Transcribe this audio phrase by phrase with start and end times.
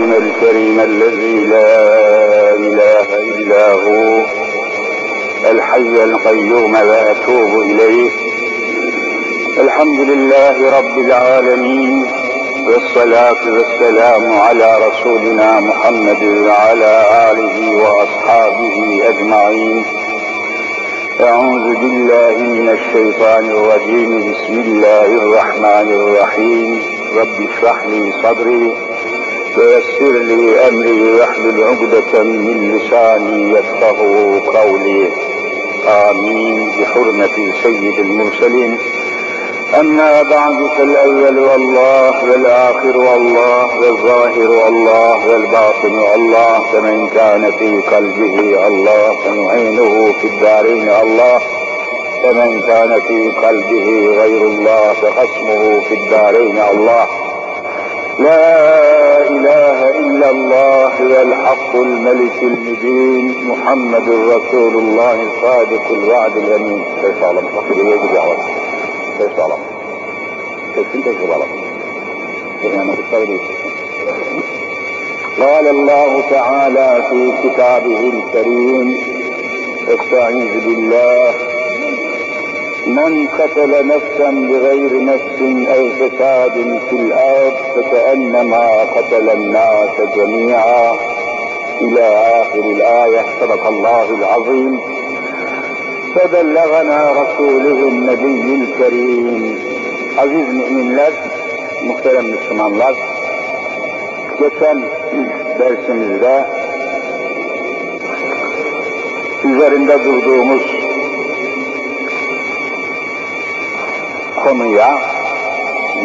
[0.00, 4.24] العظيم الكريم الذي لا إله إلا هو
[5.50, 8.10] الحي القيوم وأتوب إليه.
[9.60, 12.06] الحمد لله رب العالمين
[12.66, 16.92] والصلاة والسلام على رسولنا محمد وعلى
[17.32, 19.84] آله وأصحابه أجمعين.
[21.20, 24.32] أعوذ بالله من الشيطان الرجيم.
[24.32, 26.82] بسم الله الرحمن الرحيم.
[27.16, 28.89] رب اشرح لي صدري.
[29.58, 33.98] ويسر لي أمري واحلل عقدة من لساني يفقه
[34.60, 35.10] قولي.
[35.86, 36.70] آمين.
[36.80, 38.78] بحرمة سيد المرسلين.
[39.80, 49.16] أما بعد فالأول والله والآخر والله والظاهر والله والباطن والله فمن كان في قلبه الله
[49.24, 51.38] فنعينه في الدارين الله.
[52.22, 57.29] فمن كان في قلبه غير الله فخصمه في الدارين الله.
[58.20, 66.84] لا إله إلا الله والحق الملك المبين محمد رسول الله الصادق الوعد الأمين.
[67.02, 68.38] كيف أعلم فقد يجب يعلم
[69.18, 69.62] كيف أعلم
[70.74, 71.50] كيف كيف أعلم
[72.64, 73.38] يعني
[75.40, 78.96] قال الله تعالى في كتابه الكريم
[79.88, 81.34] استعيذ بالله
[82.87, 85.41] من قتل نفسا بغير نفس
[85.77, 90.93] او فساد في الارض فكانما قتل الناس جميعا
[91.81, 92.07] الى
[92.41, 94.79] اخر الايه صدق الله العظيم
[96.15, 99.75] فبلغنا رسوله النبي الكريم
[100.17, 101.13] aziz müminler,
[101.85, 102.95] muhterem Müslümanlar,
[104.39, 104.81] geçen
[105.59, 106.45] dersimizde
[109.45, 110.78] üzerinde durduğumuz
[114.44, 114.98] konuya,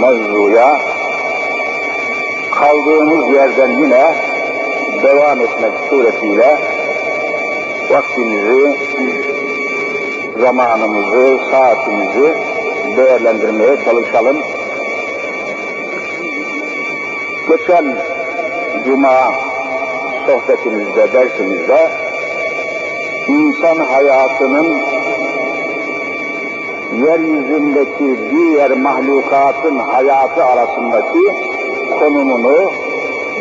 [0.02, 0.80] mevzuya
[2.52, 4.16] kaldığımız yerden yine
[5.04, 6.58] devam etmek suretiyle
[7.90, 8.78] vaktimizi,
[10.40, 12.36] zamanımızı, saatimizi
[12.98, 14.38] değerlendirmeye çalışalım.
[17.50, 17.98] Geçen
[18.86, 19.34] Cuma
[20.26, 21.90] sohbetimizde, dersimizde
[23.28, 24.95] insan hayatının
[26.96, 31.20] yeryüzündeki diğer mahlukatın hayatı arasındaki
[32.00, 32.72] konumunu,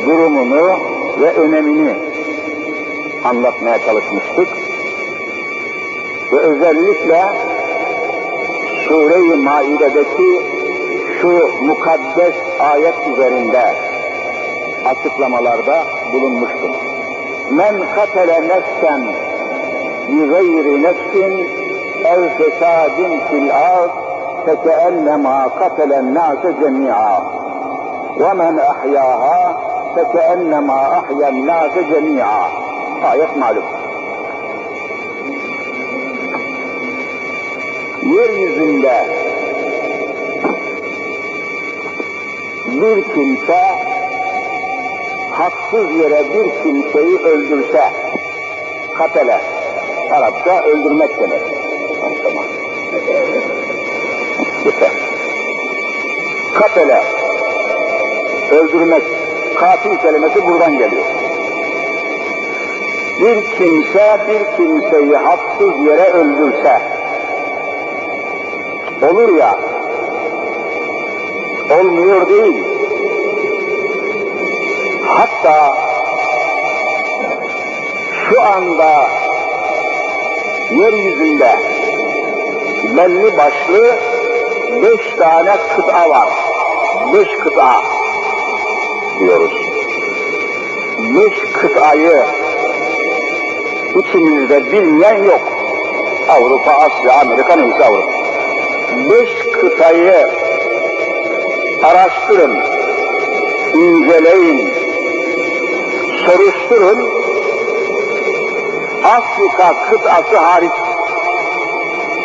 [0.07, 0.79] durumunu
[1.21, 1.95] ve önemini
[3.25, 4.49] anlatmaya çalışmıştık.
[6.33, 7.23] Ve özellikle
[8.89, 10.41] Sure-i Maide'deki
[11.21, 13.75] şu mukaddes ayet üzerinde
[14.85, 16.71] açıklamalarda bulunmuştum.
[17.51, 19.03] Men katele nefsen
[20.09, 21.64] bi gayri nefsin
[22.13, 23.93] ev fesadin fil ard
[25.59, 27.23] katelen nâse cemî'â
[28.21, 29.41] ve men ahyâhâ
[29.95, 32.37] fekeennemâ ahyen nâse cemî'â
[33.11, 33.65] ayet malum.
[38.15, 38.97] yeryüzünde
[42.67, 43.61] bir kimse
[45.31, 47.83] haksız yere bir kimseyi öldürse,
[48.99, 49.41] katele,
[50.11, 51.54] Arapça öldürmek demek.
[52.23, 52.45] Tamam.
[54.65, 54.91] Yeter.
[56.55, 57.03] Katele,
[58.51, 59.03] öldürmek,
[59.57, 61.05] katil kelimesi buradan geliyor.
[63.21, 66.81] Bir kimse bir kimseyi haksız yere öldürse,
[69.03, 69.59] olur ya,
[71.71, 72.65] olmuyor değil.
[75.07, 75.77] Hatta
[78.31, 79.09] şu anda
[80.71, 81.74] yeryüzünde
[82.97, 83.99] belli başlı
[84.83, 86.29] beş tane kıta var.
[87.15, 87.83] Beş kıta
[89.19, 89.53] diyoruz.
[90.99, 92.23] Beş kıtayı
[93.99, 95.41] içimizde bilmeyen yok.
[96.29, 98.25] Avrupa, Asya, Amerika neyse Avrupa
[99.11, 100.29] beş kıtayı
[101.83, 102.57] araştırın,
[103.75, 104.75] inceleyin,
[106.27, 107.25] soruşturun.
[109.05, 110.73] Afrika kıtası hariç,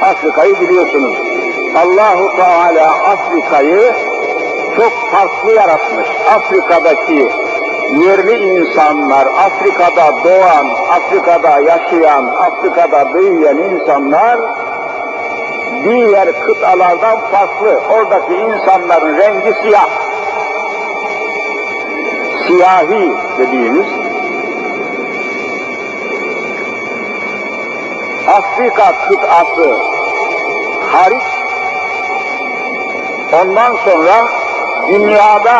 [0.01, 1.13] Afrika'yı biliyorsunuz.
[1.75, 3.93] Allahu Teala Afrika'yı
[4.75, 6.07] çok farklı yaratmış.
[6.35, 7.27] Afrika'daki
[7.97, 14.39] yerli insanlar, Afrika'da doğan, Afrika'da yaşayan, Afrika'da büyüyen insanlar
[15.83, 17.79] diğer kıtalardan farklı.
[17.89, 19.89] Oradaki insanların rengi siyah.
[22.47, 23.87] Siyahi dediğimiz
[28.27, 29.88] Afrika kıtası
[30.99, 31.23] hariç
[33.41, 34.27] ondan sonra
[34.87, 35.59] dünyada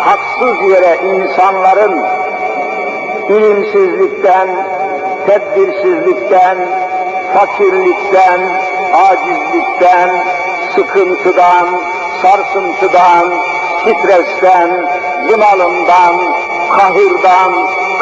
[0.00, 2.06] haksız yere insanların
[3.28, 4.48] ilimsizlikten,
[5.26, 6.58] tedbirsizlikten,
[7.34, 8.40] fakirlikten,
[8.94, 10.10] acizlikten,
[10.74, 11.66] sıkıntıdan,
[12.22, 13.34] sarsıntıdan,
[13.82, 14.86] stresten,
[15.28, 16.14] bunalımdan,
[16.78, 17.52] kahırdan,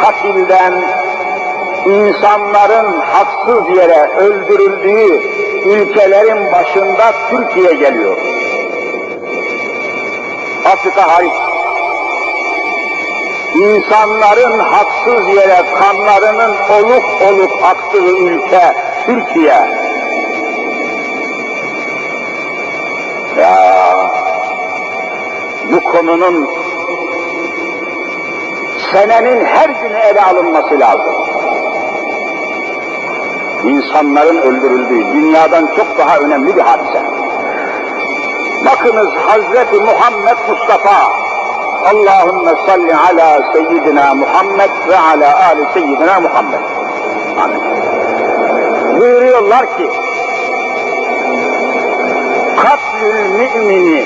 [0.03, 0.75] katilden,
[1.87, 5.34] insanların haksız yere öldürüldüğü
[5.65, 8.17] ülkelerin başında Türkiye geliyor.
[10.65, 11.33] Afrika hariç.
[13.55, 18.75] İnsanların haksız yere kanlarının oluk oluk aktığı ülke
[19.07, 19.85] Türkiye.
[23.41, 24.11] Ya
[25.73, 26.51] bu konunun
[28.93, 31.34] senenin her günü ele alınması lazım.
[33.65, 37.03] İnsanların öldürüldüğü dünyadan çok daha önemli bir hadise.
[38.65, 41.13] Bakınız Hazreti Muhammed Mustafa
[41.85, 46.61] Allahümme salli ala seyyidina Muhammed ve ala ali seyyidina Muhammed.
[47.43, 47.61] Amin.
[49.01, 49.91] Buyuruyorlar ki
[52.57, 54.05] katlül mümini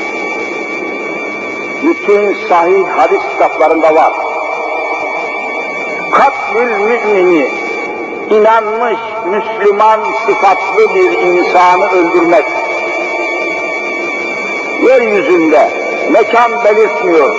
[1.83, 4.13] bütün sahih hadis kitaplarında var.
[6.13, 7.49] Katlül mümini
[8.31, 12.45] inanmış Müslüman sıfatlı bir insanı öldürmek.
[14.83, 15.71] Yeryüzünde
[16.13, 17.37] mekan belirtmiyor,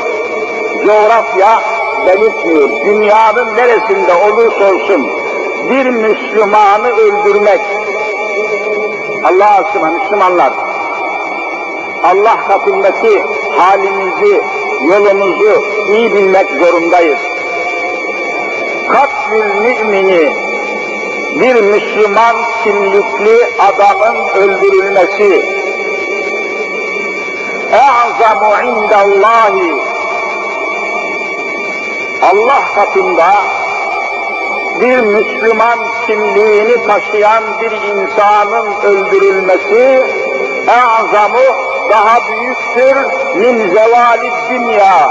[0.86, 1.62] coğrafya
[2.08, 2.70] belirtmiyor.
[2.86, 5.10] Dünyanın neresinde olursa olsun
[5.70, 7.62] bir Müslümanı öldürmek.
[9.24, 10.54] Allah aşkına Müslümanlar,
[12.04, 13.24] Allah katındaki
[13.58, 14.42] halimizi,
[14.82, 17.20] yolumuzu iyi bilmek zorundayız.
[18.92, 20.49] Katlül mümini
[21.36, 25.46] bir Müslüman kimlikli adamın öldürülmesi.
[27.72, 29.74] E'zamu indallahi.
[32.22, 33.34] Allah katında
[34.82, 40.04] bir Müslüman kimliğini taşıyan bir insanın öldürülmesi
[40.68, 41.56] e'zamu
[41.90, 42.96] daha büyüktür.
[43.36, 45.10] Min zevali dünya.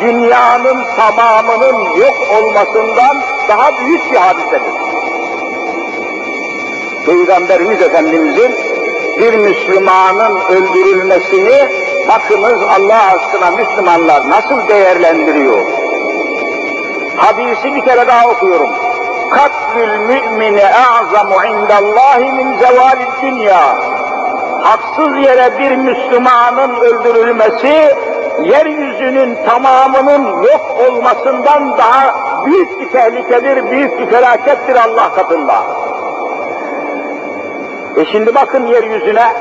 [0.00, 4.89] Dünyanın tamamının yok olmasından daha büyük bir hadisedir.
[7.06, 8.54] Peygamberimiz Efendimizin
[9.18, 11.68] bir Müslümanın öldürülmesini
[12.08, 15.58] bakınız Allah aşkına Müslümanlar nasıl değerlendiriyor?
[17.16, 18.70] Hadisi bir kere daha okuyorum.
[19.30, 23.78] Katlül mümini a'zamu indallahi min zevalid dünya.
[24.62, 27.94] Haksız yere bir Müslümanın öldürülmesi,
[28.42, 32.14] yeryüzünün tamamının yok olmasından daha
[32.44, 35.89] büyük bir tehlikedir, büyük bir felakettir Allah katında.
[37.96, 39.32] E şimdi bakın yeryüzüne,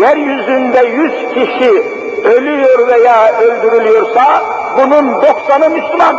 [0.00, 1.84] yeryüzünde yüz kişi
[2.24, 4.42] ölüyor veya öldürülüyorsa,
[4.78, 6.16] bunun doksanı Müslüman.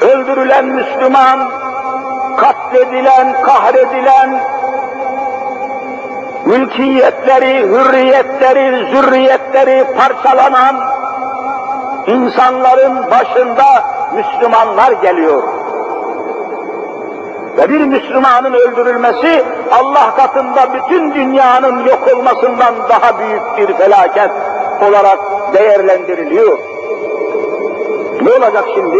[0.00, 1.50] Öldürülen Müslüman,
[2.36, 4.40] katledilen, kahredilen,
[6.44, 10.76] mülkiyetleri, hürriyetleri, zürriyetleri parçalanan
[12.06, 15.42] insanların başında Müslümanlar geliyor.
[17.60, 24.30] Ve bir Müslümanın öldürülmesi Allah katında bütün dünyanın yok olmasından daha büyük bir felaket
[24.88, 25.18] olarak
[25.54, 26.58] değerlendiriliyor.
[28.22, 28.98] Ne olacak şimdi?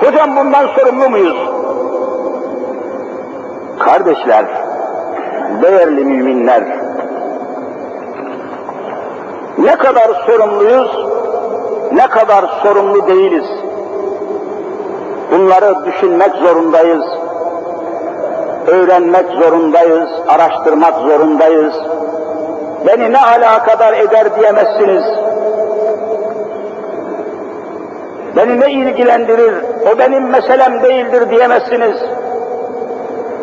[0.00, 1.36] Hocam bundan sorumlu muyuz?
[3.78, 4.46] Kardeşler,
[5.62, 6.79] değerli müminler,
[9.60, 11.06] ne kadar sorumluyuz,
[11.92, 13.46] ne kadar sorumlu değiliz.
[15.32, 17.04] Bunları düşünmek zorundayız,
[18.66, 21.74] öğrenmek zorundayız, araştırmak zorundayız.
[22.86, 25.04] Beni ne alakadar eder diyemezsiniz.
[28.36, 29.54] Beni ne ilgilendirir,
[29.94, 31.96] o benim meselem değildir diyemezsiniz.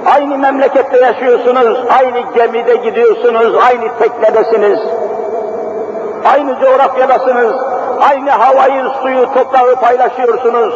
[0.05, 4.79] Aynı memlekette yaşıyorsunuz, aynı gemide gidiyorsunuz, aynı teknedesiniz.
[6.25, 7.55] Aynı coğrafyadasınız,
[8.09, 10.73] aynı havayı, suyu, toprağı paylaşıyorsunuz.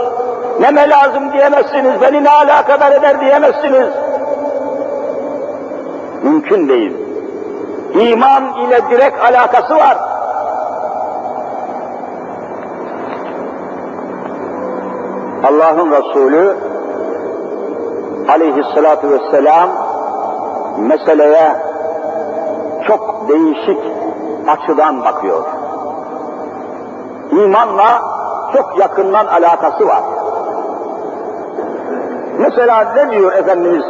[0.59, 3.87] Neme lazım diyemezsiniz, beni ne alakadar eder diyemezsiniz.
[6.23, 6.97] Mümkün değil.
[7.93, 9.97] İman ile direkt alakası var.
[15.43, 16.57] Allah'ın Resulü
[18.29, 19.69] aleyhissalatu vesselam
[20.77, 21.55] meseleye
[22.87, 24.00] çok değişik
[24.47, 25.43] açıdan bakıyor.
[27.31, 28.01] İmanla
[28.53, 30.03] çok yakından alakası var.
[32.37, 33.85] Mesela ne diyor Efendimiz?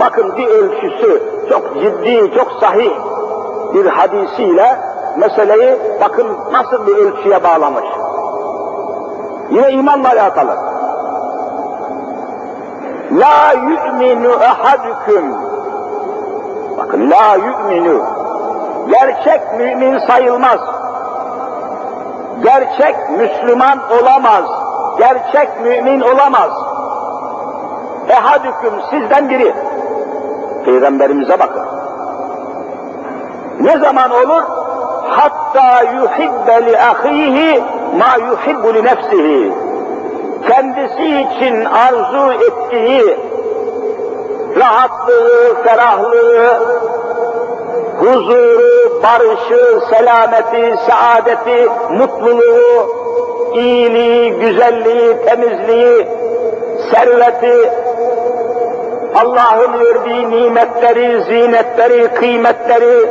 [0.00, 2.92] Bakın bir ölçüsü çok ciddi, çok sahih
[3.74, 4.78] bir hadisiyle
[5.16, 7.84] meseleyi bakın nasıl bir ölçüye bağlamış.
[9.50, 10.56] Yine imanla alakalı.
[13.12, 15.34] La yu'minu ahadüküm.
[16.78, 18.21] Bakın la yu'minu.
[19.02, 20.60] Gerçek mümin sayılmaz.
[22.42, 24.44] Gerçek Müslüman olamaz.
[24.98, 26.50] Gerçek mümin olamaz.
[28.08, 29.54] Ehadüküm sizden biri.
[30.64, 31.62] Peygamberimize bakın.
[33.60, 34.42] Ne zaman olur?
[35.08, 37.64] Hatta yuhibbe li ahihi
[37.98, 39.52] ma yuhibbu li nefsihi.
[40.48, 43.18] Kendisi için arzu ettiği
[44.56, 46.82] rahatlığı, ferahlığı,
[47.98, 53.02] huzuru, barışı, selameti, saadeti, mutluluğu,
[53.54, 56.06] iyiliği, güzelliği, temizliği,
[56.90, 57.70] serveti,
[59.14, 63.08] Allah'ın verdiği nimetleri, zinetleri, kıymetleri,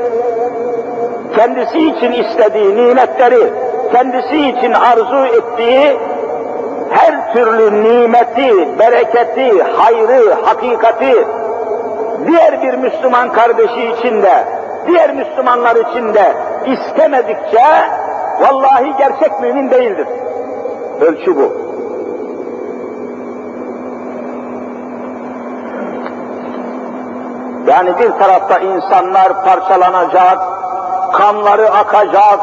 [1.36, 3.53] kendisi için istediği nimetleri,
[3.91, 5.98] kendisi için arzu ettiği
[6.91, 11.27] her türlü nimeti, bereketi, hayrı, hakikati
[12.27, 14.43] diğer bir Müslüman kardeşi için de,
[14.88, 16.33] diğer Müslümanlar için de
[16.65, 17.65] istemedikçe
[18.39, 20.07] vallahi gerçek mümin değildir.
[21.01, 21.71] Ölçü bu.
[27.67, 30.39] Yani bir tarafta insanlar parçalanacak,
[31.13, 32.39] kanları akacak,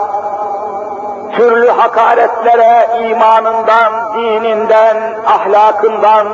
[1.33, 6.27] türlü hakaretlere imanından, dininden, ahlakından,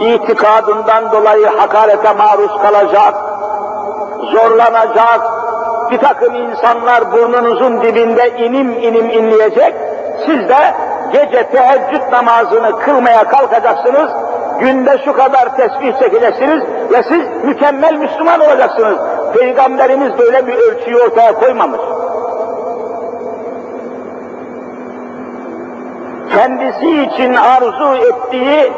[0.00, 3.14] itikadından dolayı hakarete maruz kalacak,
[4.22, 5.20] zorlanacak,
[5.90, 9.74] bir takım insanlar burnunuzun dibinde inim inim inleyecek,
[10.26, 10.74] siz de
[11.12, 14.10] gece teheccüd namazını kılmaya kalkacaksınız,
[14.60, 18.98] günde şu kadar tesbih çekeceksiniz ve siz mükemmel Müslüman olacaksınız.
[19.38, 21.80] Peygamberimiz böyle bir ölçüyü ortaya koymamış.
[26.34, 28.72] Kendisi için arzu ettiği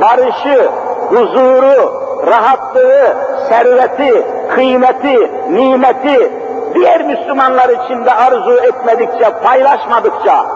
[0.00, 0.68] barışı,
[1.08, 3.16] huzuru, rahatlığı,
[3.48, 6.32] serveti, kıymeti, nimeti
[6.74, 10.46] diğer Müslümanlar için de arzu etmedikçe, paylaşmadıkça,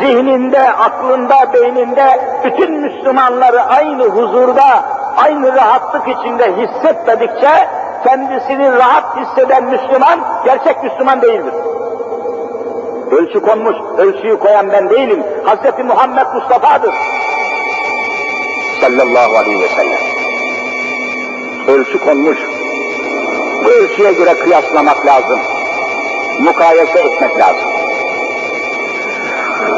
[0.00, 4.84] zihninde, aklında, beyninde bütün Müslümanları aynı huzurda,
[5.16, 7.68] aynı rahatlık içinde hissetmedikçe
[8.04, 11.54] kendisini rahat hisseden Müslüman gerçek Müslüman değildir.
[13.10, 15.22] Ölçü konmuş, ölçüyü koyan ben değilim.
[15.46, 15.84] Hz.
[15.84, 16.94] Muhammed Mustafa'dır.
[18.80, 20.11] Sallallahu aleyhi ve sellem
[21.67, 22.37] Ölçü konmuş.
[23.65, 25.39] Bu ölçüye göre kıyaslamak lazım.
[26.39, 27.69] Mukayese etmek lazım.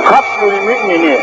[0.06, 1.20] Katlül mümini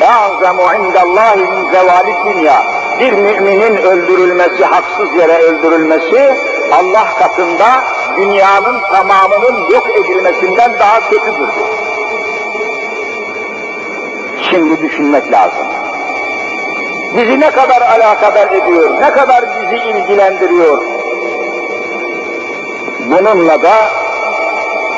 [0.00, 2.62] اَعْزَمُ عِنْدَ اللّٰهِ مِنْ زَوَالِ dünya.
[3.00, 6.34] Bir müminin öldürülmesi, haksız yere öldürülmesi
[6.72, 7.84] Allah katında
[8.16, 11.48] dünyanın tamamının yok edilmesinden daha kötüdür.
[14.50, 15.75] Şimdi düşünmek lazım.
[17.15, 20.77] Bizi ne kadar alakadar ediyor, ne kadar bizi ilgilendiriyor.
[23.09, 23.73] Bununla da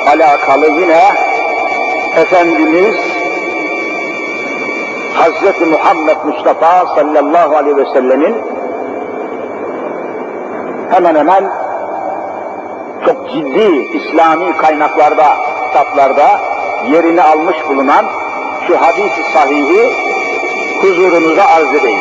[0.08, 1.04] alakalı yine
[2.16, 2.96] Efendimiz
[5.16, 5.68] Hz.
[5.72, 8.36] Muhammed Mustafa sallallahu aleyhi ve sellemin
[10.92, 11.52] hemen hemen
[13.06, 15.38] çok ciddi İslami kaynaklarda,
[15.68, 16.40] kitaplarda
[16.92, 18.06] yerini almış bulunan
[18.68, 20.09] şu hadis-i sahihi
[20.82, 22.00] huzurunuza arz edeyim.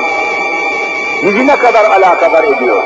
[1.25, 2.83] Bizi ne kadar alakadar ediyor?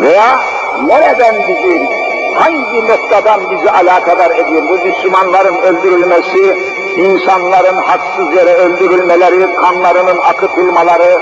[0.00, 0.40] Veya
[0.86, 1.88] nereden bizi,
[2.34, 4.62] hangi noktadan bizi alakadar ediyor?
[4.68, 6.56] Bu Müslümanların öldürülmesi,
[6.96, 11.20] insanların haksız yere öldürülmeleri, kanlarının akıtılmaları,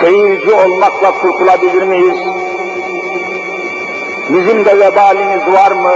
[0.00, 2.18] seyirci olmakla kurtulabilir miyiz?
[4.28, 5.92] Bizim de vebalimiz var mı?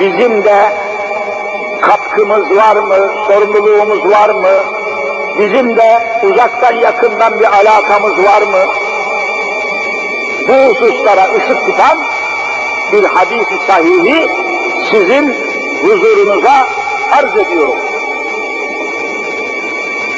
[0.00, 0.81] Bizim de
[1.82, 3.12] katkımız var mı?
[3.26, 4.48] Sorumluluğumuz var mı?
[5.38, 8.72] Bizim de uzaktan yakından bir alakamız var mı?
[10.48, 11.98] Bu hususlara ışık tutan
[12.92, 14.28] bir hadis-i sahihi
[14.90, 15.34] sizin
[15.82, 16.66] huzurunuza
[17.12, 17.76] arz ediyorum.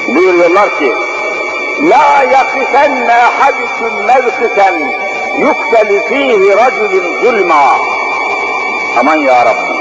[0.09, 0.93] Buyuruyorlar ki,
[1.83, 4.75] La yakifenne ahadüküm mevkiten
[5.39, 7.77] yukteli fihi raculun zulma.
[8.99, 9.74] Aman ya Rabbi.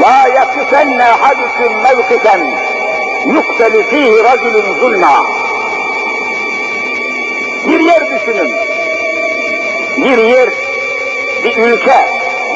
[0.00, 2.40] La yakifenne ahadüküm mevkiten
[3.26, 5.26] yukteli fihi raculun zulma.
[7.68, 8.52] Bir yer düşünün.
[10.04, 10.48] Bir yer,
[11.44, 12.06] bir ülke,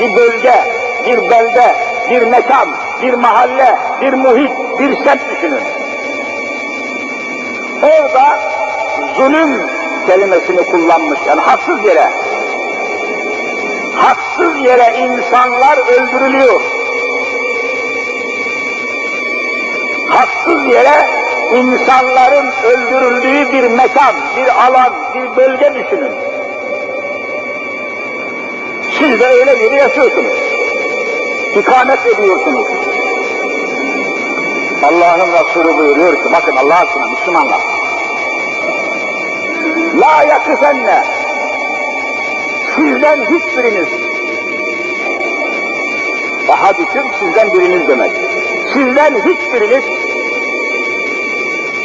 [0.01, 0.65] bir bölge,
[1.07, 1.75] bir belde,
[2.11, 2.69] bir mekan,
[3.03, 5.63] bir mahalle, bir muhit, bir semt düşünün.
[7.83, 8.39] Orada
[9.17, 9.67] zulüm
[10.07, 12.11] kelimesini kullanmış, yani haksız yere.
[13.97, 16.61] Haksız yere insanlar öldürülüyor.
[20.13, 21.07] Haksız yere
[21.55, 26.13] insanların öldürüldüğü bir mekan, bir alan, bir bölge düşünün.
[28.99, 30.33] Siz de öyle bir yaşıyorsunuz.
[31.57, 32.67] İkamet ediyorsunuz.
[34.83, 37.61] Allah'ın Resulü buyuruyor ki, bakın Allah aşkına Müslümanlar.
[40.01, 41.05] La yakıfenne.
[42.77, 43.89] Sizden hiçbiriniz.
[46.49, 48.13] Ahadüküm sizden biriniz demek.
[48.73, 50.02] Sizden hiçbiriniz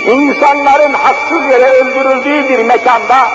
[0.08, 3.32] insanların haksız yere öldürüldüğü bir mekanda,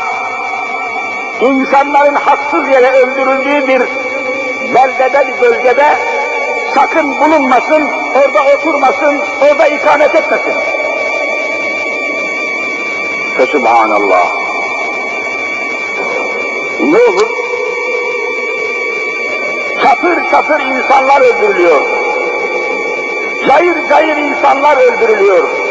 [1.40, 3.82] insanların haksız yere öldürüldüğü bir
[4.74, 5.98] beldede, bir bölgede
[6.74, 10.54] sakın bulunmasın, orada oturmasın, orada ikamet etmesin.
[13.36, 14.34] Fesubhanallah.
[16.80, 17.30] Ne olur?
[19.82, 21.80] Çatır çatır insanlar öldürülüyor.
[23.48, 25.61] Cayır cayır insanlar öldürülüyor.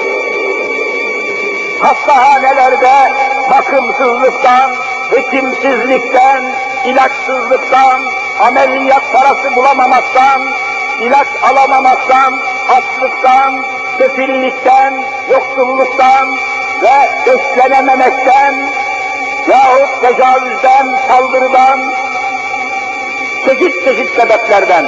[1.81, 3.11] Hastahanelerde
[3.51, 4.71] bakımsızlıktan,
[5.09, 6.43] hekimsizlikten,
[6.85, 8.01] ilaçsızlıktan,
[8.39, 10.41] ameliyat parası bulamamaktan,
[11.01, 12.33] ilaç alamamaktan,
[12.69, 13.65] açlıktan,
[13.97, 14.93] sefillikten,
[15.31, 16.27] yoksulluktan
[16.81, 18.55] ve beslenememekten
[19.47, 21.79] yahut tecavüzden, saldırıdan,
[23.45, 24.85] çeşit çeşit sebeplerden.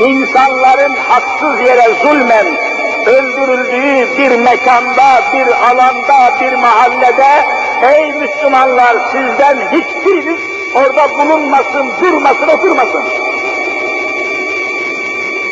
[0.00, 2.69] İnsanların haksız yere zulmen
[3.06, 7.44] öldürüldüğü bir mekanda, bir alanda, bir mahallede
[7.82, 10.40] ey Müslümanlar sizden hiçbiriniz
[10.74, 13.02] orada bulunmasın, durmasın, oturmasın.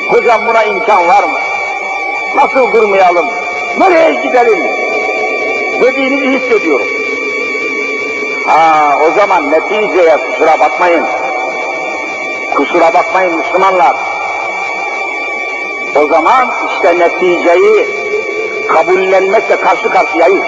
[0.08, 1.38] Hocam buna imkan var mı?
[2.36, 3.26] Nasıl durmayalım?
[3.78, 4.58] Nereye gidelim?
[5.80, 6.86] Dediğinizi hissediyorum.
[8.46, 11.04] Ha o zaman neticeye kusura bakmayın.
[12.54, 13.96] Kusura bakmayın Müslümanlar.
[15.96, 17.86] O zaman işte neticeyi
[18.68, 20.44] kabullenmekle karşı karşıyayız.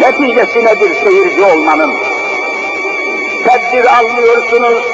[0.00, 1.94] Neticesi nedir seyirci olmanın?
[3.44, 4.84] Tedbir almıyorsunuz,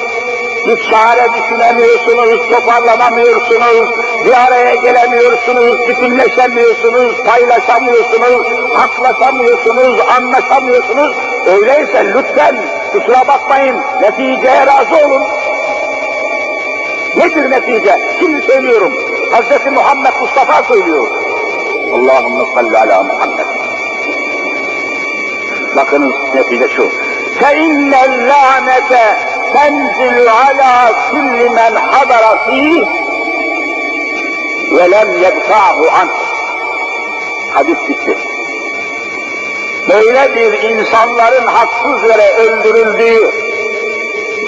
[0.66, 3.90] bir çare düşünemiyorsunuz, toparlanamıyorsunuz,
[4.27, 11.16] bir araya gelemiyorsunuz, bütünleşemiyorsunuz, paylaşamıyorsunuz, haklaşamıyorsunuz, anlaşamıyorsunuz.
[11.46, 12.57] Öyleyse lütfen
[12.92, 15.23] kusura bakmayın, neticeye razı olun.
[17.16, 17.99] Nedir netice?
[18.18, 19.10] Şimdi söylüyorum.
[19.32, 19.71] Hz.
[19.73, 21.08] Muhammed Mustafa söylüyor.
[21.93, 23.45] Allahümme salli ala Muhammed.
[25.75, 26.89] Bakınız netice şu.
[27.41, 28.91] فَاِنَّ اللّٰنَةَ
[29.56, 30.73] تَنْزِلُ عَلَى
[31.12, 32.86] كُلِّ مَنْ حَضَرَ ف۪يهِ
[34.75, 36.17] وَلَمْ يَدْفَعْهُ عَنْهُ
[37.54, 38.17] Hadis bitti.
[39.89, 43.32] Böyle bir insanların haksız yere öldürüldüğü,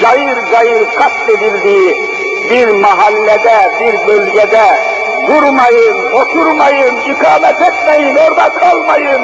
[0.01, 2.11] cayır cayır katledildiği
[2.52, 4.78] bir mahallede, bir bölgede
[5.26, 9.22] durmayın, oturmayın, ikamet etmeyin, orada kalmayın.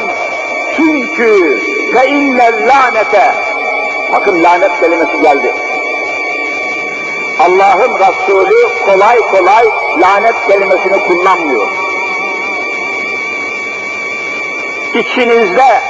[0.77, 1.59] Çünkü
[1.93, 3.35] fe innel lanete
[4.13, 5.55] bakın lanet kelimesi geldi.
[7.41, 9.65] Allah'ın Resulü kolay kolay
[10.01, 11.69] lanet kelimesini kullanmıyor.
[14.95, 15.81] İçinizde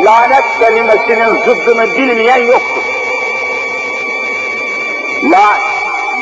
[0.00, 2.82] lanet kelimesinin zıddını bilmeyen yoktur.
[5.22, 5.69] La,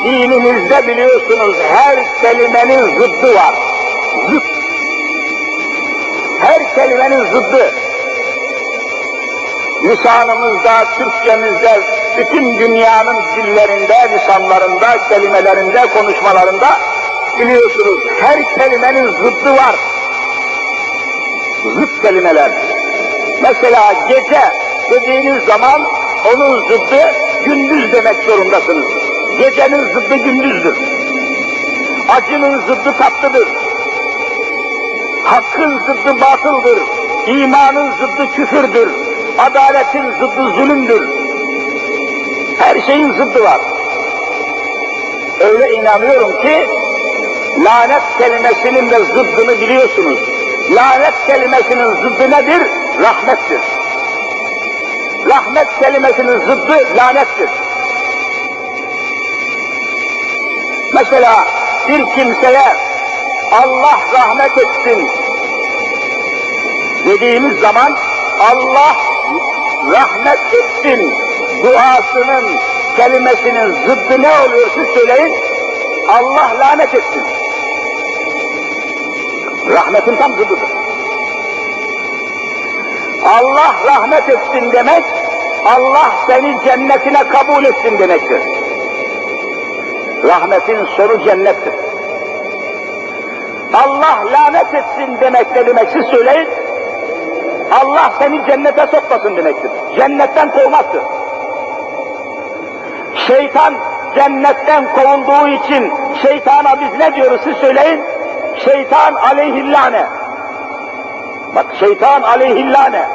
[0.03, 3.53] dinimizde biliyorsunuz her kelimenin zıddı var.
[4.29, 4.43] Zıt.
[6.41, 7.73] Her kelimenin zıddı.
[9.83, 11.81] Lisanımızda, Türkçemizde,
[12.17, 16.79] bütün dünyanın dillerinde, lisanlarında, kelimelerinde, konuşmalarında
[17.39, 19.75] biliyorsunuz her kelimenin zıddı var.
[21.63, 22.51] Zıt kelimeler.
[23.41, 24.41] Mesela gece
[24.91, 25.87] dediğiniz zaman
[26.35, 27.11] onun zıddı
[27.45, 29.08] gündüz demek zorundasınız.
[29.37, 30.77] Gecenin zıddı gündüzdür.
[32.09, 33.47] Acının zıddı tatlıdır.
[35.23, 36.79] Hakkın zıddı batıldır.
[37.27, 38.89] İmanın zıddı küfürdür.
[39.37, 41.09] Adaletin zıddı zulümdür.
[42.59, 43.61] Her şeyin zıddı var.
[45.39, 46.67] Öyle inanıyorum ki
[47.65, 50.19] lanet kelimesinin de zıddını biliyorsunuz.
[50.71, 52.67] Lanet kelimesinin zıddı nedir?
[53.01, 53.61] Rahmettir.
[55.29, 57.68] Rahmet kelimesinin zıddı lanettir.
[60.93, 61.47] Mesela
[61.87, 62.73] bir kimseye
[63.51, 65.07] Allah rahmet etsin
[67.05, 67.95] dediğimiz zaman
[68.39, 68.95] Allah
[69.91, 71.13] rahmet etsin
[71.63, 72.43] duasının
[72.97, 75.33] kelimesinin zıddı ne oluyor siz söyleyin?
[76.07, 77.23] Allah lanet etsin.
[79.69, 80.69] Rahmetin tam zıddıdır.
[83.25, 85.03] Allah rahmet etsin demek,
[85.65, 88.41] Allah seni cennetine kabul etsin demektir.
[90.23, 91.73] Rahmetin sonu cennettir.
[93.73, 96.49] Allah lanet etsin demek ne söyleyin.
[97.71, 99.71] Allah seni cennete sokmasın demektir.
[99.97, 101.01] Cennetten kovmaktır.
[103.27, 103.73] Şeytan
[104.15, 108.03] cennetten kovulduğu için şeytana biz ne diyoruz siz söyleyin.
[108.65, 110.05] Şeytan aleyhillâne.
[111.55, 113.05] Bak şeytan aleyhillâne.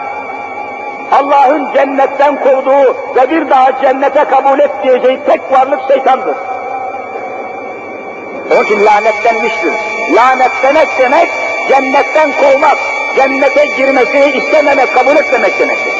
[1.12, 6.36] Allah'ın cennetten kovduğu ve bir daha cennete kabul etmeyeceği tek varlık şeytandır.
[8.50, 9.72] Onun için lanetlenmiştir.
[10.14, 11.28] Lanetlemek demek
[11.68, 12.78] cennetten kovmak,
[13.16, 15.94] cennete girmesini istememek, kabul etmemek demektir.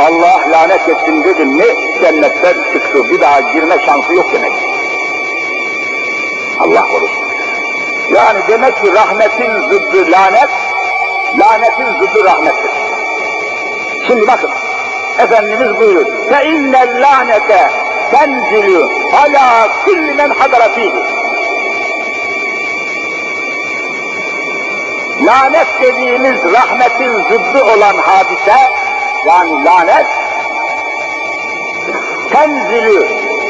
[0.00, 1.64] Allah lanet etsin dedim mi
[2.00, 4.52] cennetten çıktı, bir daha girme şansı yok demek.
[6.60, 7.28] Allah korusun.
[8.14, 10.50] Yani demek ki rahmetin zıddı lanet,
[11.38, 12.70] lanetin zıddı rahmettir.
[14.06, 14.50] Şimdi bakın,
[15.18, 16.06] Efendimiz buyuruyor.
[16.28, 17.02] Fe innel
[18.10, 20.92] tenzilu ala kulli men hadara fihi.
[25.26, 28.58] Lanet dediğimiz rahmetin zıddı olan hadise,
[29.26, 30.06] yani lanet,
[32.32, 33.06] tenzilü,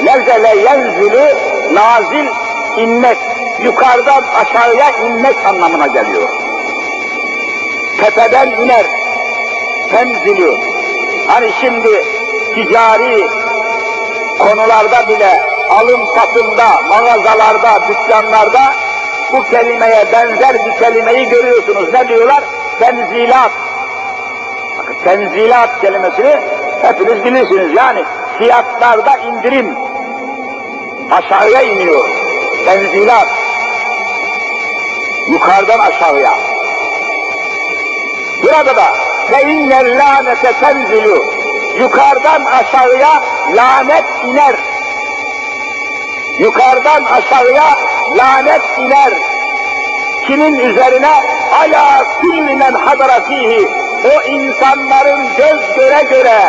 [0.07, 1.35] lezele yenzilü,
[1.75, 2.27] nazil,
[2.77, 3.19] inmek,
[3.63, 6.29] yukarıdan aşağıya inmek anlamına geliyor.
[8.01, 8.87] Tepeden iner,
[9.91, 10.55] tenzilü.
[11.27, 12.05] Hani şimdi
[12.55, 13.27] ticari
[14.39, 18.75] konularda bile alım satımda, mağazalarda, dükkanlarda
[19.33, 21.93] bu kelimeye benzer bir kelimeyi görüyorsunuz.
[21.93, 22.45] Ne diyorlar?
[22.81, 23.51] Tenzilat.
[24.79, 26.41] Bakın tenzilat kelimesini
[26.83, 27.77] hepiniz bilirsiniz.
[27.77, 28.05] Yani
[28.39, 29.75] fiyatlarda indirim
[31.11, 32.09] aşağıya iniyor.
[32.65, 33.29] Tenzilat.
[35.29, 36.35] Yukarıdan aşağıya.
[38.43, 38.95] Burada da
[39.33, 41.38] ve innel lanete tenzilu
[41.77, 43.23] yukarıdan aşağıya
[43.57, 44.55] lanet iner.
[46.39, 47.79] Yukarıdan aşağıya
[48.17, 49.13] lanet iner.
[50.27, 51.13] Kimin üzerine?
[51.61, 53.69] Ala kulli men hadara fihi.
[54.05, 56.41] O insanların göz göre göre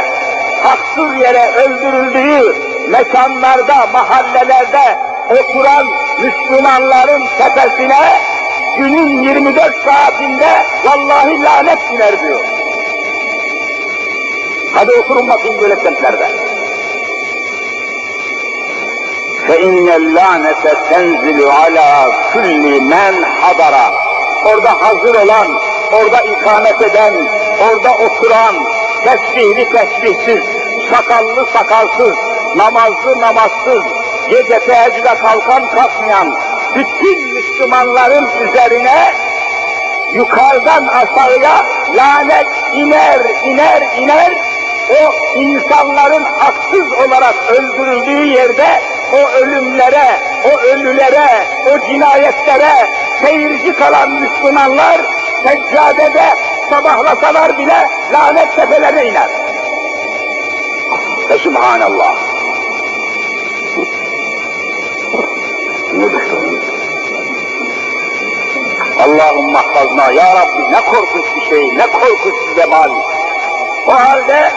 [0.63, 2.55] haksız yere öldürüldüğü
[2.89, 5.87] mekanlarda, mahallelerde oturan
[6.19, 8.19] Müslümanların tepesine
[8.77, 12.58] günün 24 saatinde vallahi lanet iner diyor.
[14.74, 16.28] Hadi oturun bakayım böyle semtlerde.
[19.48, 21.88] فَاِنَّ اللّٰنَةَ تَنْزِلُ عَلَى
[22.32, 23.74] كُلِّ مَنْ حَضَرَ
[24.44, 25.46] Orada hazır olan,
[25.92, 27.14] orada ikamet eden,
[27.68, 28.54] orada oturan,
[29.04, 30.44] tesbihli tesbihsiz,
[30.90, 32.16] sakallı sakalsız,
[32.56, 33.82] namazlı namazsız,
[34.30, 36.36] gece teheccüde kalkan kalkmayan,
[36.74, 39.12] bütün Müslümanların üzerine
[40.14, 44.32] yukarıdan aşağıya lanet iner, iner, iner,
[44.89, 48.81] o insanların haksız olarak öldürüldüğü yerde
[49.13, 50.19] o ölümlere,
[50.53, 51.27] o ölülere,
[51.65, 52.89] o cinayetlere
[53.21, 55.01] seyirci kalan Müslümanlar
[55.43, 56.35] seccadede
[56.69, 59.29] sabahlasalar bile lanet tepelerine iner.
[61.29, 62.15] Ve Subhanallah.
[68.99, 72.89] Allahümme hafazna ya Rabbi ne korkunç bir şey, ne korkunç bir zemal.
[73.87, 74.51] O halde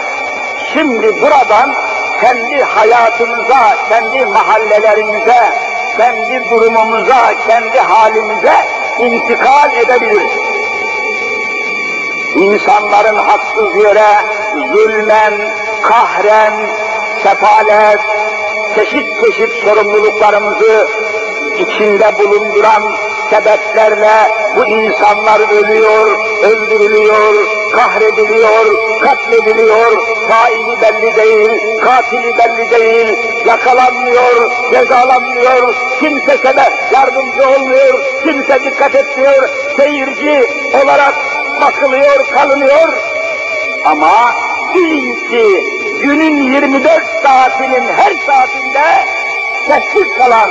[0.73, 1.75] şimdi buradan
[2.21, 5.53] kendi hayatımıza, kendi mahallelerimize,
[5.97, 8.55] kendi durumumuza, kendi halimize
[8.99, 10.31] intikal edebiliriz.
[12.37, 14.17] İnsanların haksız yere
[14.73, 15.33] zulmen,
[15.83, 16.53] kahren,
[17.23, 18.01] sefalet,
[18.75, 20.89] çeşit çeşit sorumluluklarımızı
[21.59, 22.83] içinde bulunduran
[23.31, 28.67] sebeplerle bu insanlar ölüyor, öldürülüyor, kahrediliyor,
[29.01, 38.95] katlediliyor, faili belli değil, katili belli değil, yakalanmıyor, cezalanmıyor, kimse sebep yardımcı olmuyor, kimse dikkat
[38.95, 40.45] etmiyor, seyirci
[40.85, 41.15] olarak
[41.61, 42.93] bakılıyor, kalınıyor.
[43.85, 44.35] Ama
[44.75, 45.65] bilin ki
[46.03, 49.05] günün 24 saatinin her saatinde
[49.67, 50.51] sessiz kalan,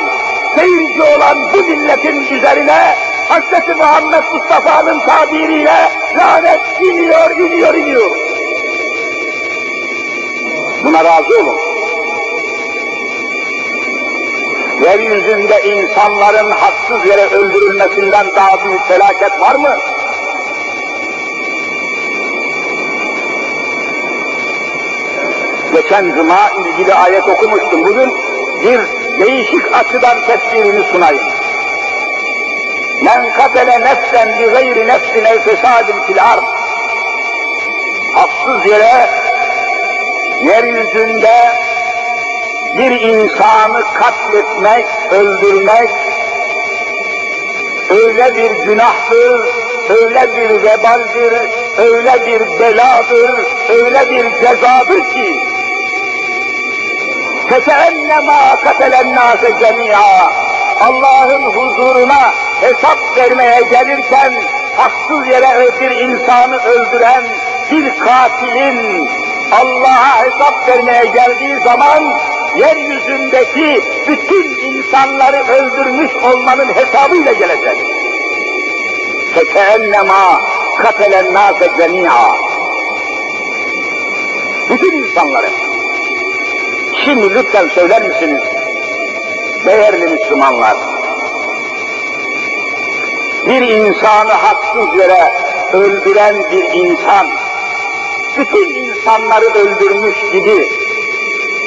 [0.56, 3.78] seyirci olan bu milletin üzerine Hz.
[3.78, 8.12] Muhammed Mustafa'nın tabiriyle lanet iniyor, iniyor, iniyor.
[10.84, 11.58] Buna razı olun.
[14.84, 19.78] Yeryüzünde insanların haksız yere öldürülmesinden daha büyük felaket var mı?
[25.74, 27.86] Geçen cuma ilgili ayet okumuştum.
[27.86, 28.14] Bugün
[28.62, 28.80] bir
[29.20, 31.41] değişik açıdan tefsirini sunayım.
[33.03, 36.45] Men katele nefsen bi gayri nefsin ev fesadin fil ard.
[38.15, 39.11] Haksız yere
[40.45, 41.53] yeryüzünde
[42.79, 45.91] bir insanı katletmek, öldürmek
[47.91, 49.41] öyle bir günahtır,
[49.89, 51.35] öyle bir vebaldir,
[51.79, 53.35] öyle bir beladır,
[53.69, 55.37] öyle bir cezadır ki
[57.51, 60.31] فَكَأَنَّمَا قَتَلَ النَّاسَ جَمِيعًا
[60.81, 64.34] Allah'ın huzuruna hesap vermeye gelirken
[64.78, 67.24] haksız yere bir insanı öldüren
[67.72, 69.10] bir katilin
[69.52, 72.14] Allah'a hesap vermeye geldiği zaman
[72.58, 77.78] yeryüzündeki bütün insanları öldürmüş olmanın hesabıyla gelecek.
[79.34, 80.42] Fekeennemâ
[80.78, 82.36] katelen nâse cemî'â.
[84.70, 85.50] Bütün insanları.
[87.06, 88.42] Şimdi lütfen söyler misiniz?
[89.66, 90.78] Değerli Müslümanlar,
[93.48, 95.34] bir insanı haksız yere
[95.74, 97.28] öldüren bir insan,
[98.38, 100.68] bütün insanları öldürmüş gibi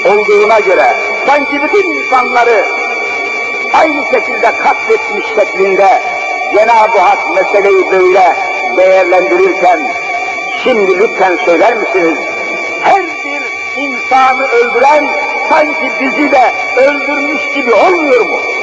[0.05, 2.65] olduğuna göre, sanki bütün insanları
[3.75, 6.03] aynı şekilde katletmiş şeklinde
[6.55, 8.37] Cenab-ı Hak meseleyi böyle
[8.77, 9.91] değerlendirirken,
[10.65, 12.19] şimdi lütfen söyler misiniz?
[12.83, 13.43] Her bir
[13.77, 15.07] insanı öldüren
[15.49, 18.54] sanki bizi de öldürmüş gibi olmuyor mu?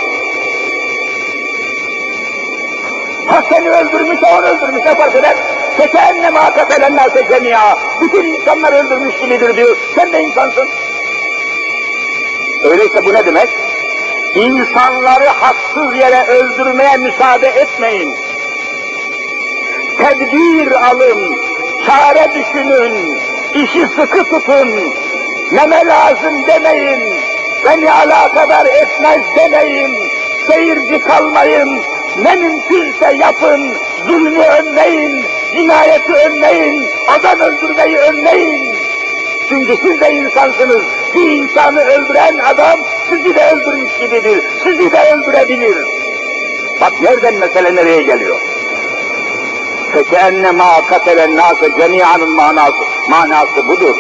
[3.28, 5.36] Ha seni öldürmüş, onu öldürmüş ne fark eder?
[5.78, 7.78] Fekenne ma kafelennâse cemiyâ.
[8.02, 9.78] Bütün insanlar öldürmüş gibidir diyor.
[9.96, 10.68] Sen de insansın.
[12.64, 13.50] Öyleyse bu ne demek?
[14.36, 18.16] İnsanları haksız yere öldürmeye müsaade etmeyin.
[19.98, 21.38] Tedbir alın,
[21.86, 23.18] çare düşünün,
[23.54, 24.70] işi sıkı tutun,
[25.52, 27.14] meme lazım demeyin,
[27.66, 29.98] beni alakadar etmez demeyin,
[30.48, 31.82] seyirci kalmayın,
[32.18, 33.74] ne mümkünse yapın,
[34.08, 38.76] zulmü önleyin, cinayeti önleyin, adam öldürmeyi önleyin.
[39.50, 40.84] Çünkü siz de insansınız.
[41.16, 44.44] Bir insanı öldüren adam sizi de öldürmüş gibidir.
[44.64, 45.78] Sizi de öldürebilir.
[46.82, 48.40] Bak nereden mesele nereye geliyor?
[49.94, 53.96] Fekenne ma katelen nase cemiyanın manası, manası budur.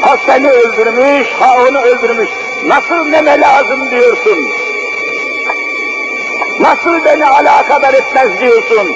[0.00, 2.28] Ha seni öldürmüş, ha onu öldürmüş.
[2.66, 4.48] Nasıl neme lazım diyorsun?
[6.60, 8.94] Nasıl beni alakadar etmez diyorsun?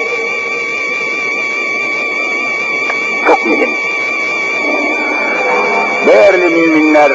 [3.27, 3.69] Çok mühim.
[6.07, 7.11] Değerli müminler,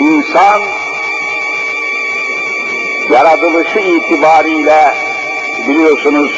[0.00, 0.62] insan
[3.10, 4.94] yaratılışı itibariyle
[5.68, 6.32] biliyorsunuz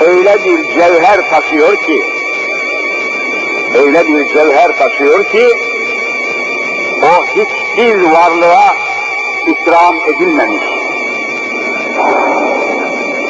[0.00, 2.02] öyle bir cevher taşıyor ki
[3.74, 5.48] öyle bir cevher taşıyor ki
[7.02, 8.76] o hiçbir varlığa
[9.46, 10.81] ikram edilmemiş.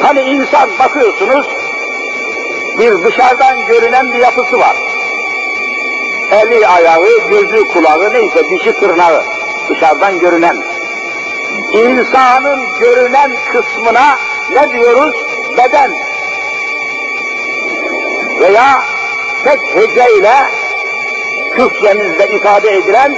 [0.01, 1.47] Hani insan bakıyorsunuz
[2.79, 4.75] bir dışarıdan görünen bir yapısı var.
[6.31, 9.23] Eli, ayağı, gözü, kulağı neyse dişi tırnağı
[9.69, 10.57] dışarıdan görünen.
[11.73, 14.17] İnsanın görünen kısmına
[14.51, 15.15] ne diyoruz?
[15.57, 15.91] Beden.
[18.39, 18.81] Veya
[19.43, 20.33] tek heceyle
[21.55, 23.15] Türkçemizde ifade edilen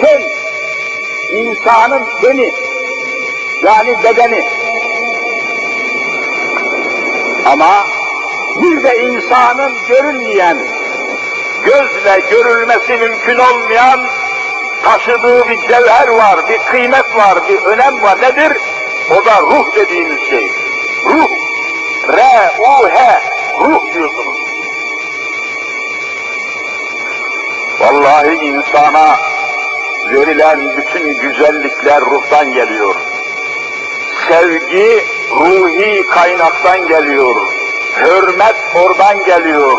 [0.00, 0.22] ten.
[1.36, 2.52] insanın beni
[3.64, 4.57] yani bedeni.
[7.52, 7.86] Ama
[8.62, 10.58] bir de insanın görünmeyen,
[11.64, 14.00] gözle görülmesi mümkün olmayan
[14.82, 18.18] taşıdığı bir cevher var, bir kıymet var, bir önem var.
[18.22, 18.56] Nedir?
[19.10, 20.50] O da ruh dediğimiz şey.
[21.04, 21.30] Ruh.
[22.08, 23.22] R-U-H.
[23.60, 24.38] Ruh diyorsunuz.
[27.80, 29.16] Vallahi insana
[30.12, 32.94] verilen bütün güzellikler ruhtan geliyor.
[34.28, 37.34] Sevgi ruhi kaynaktan geliyor.
[38.00, 39.78] Hürmet oradan geliyor.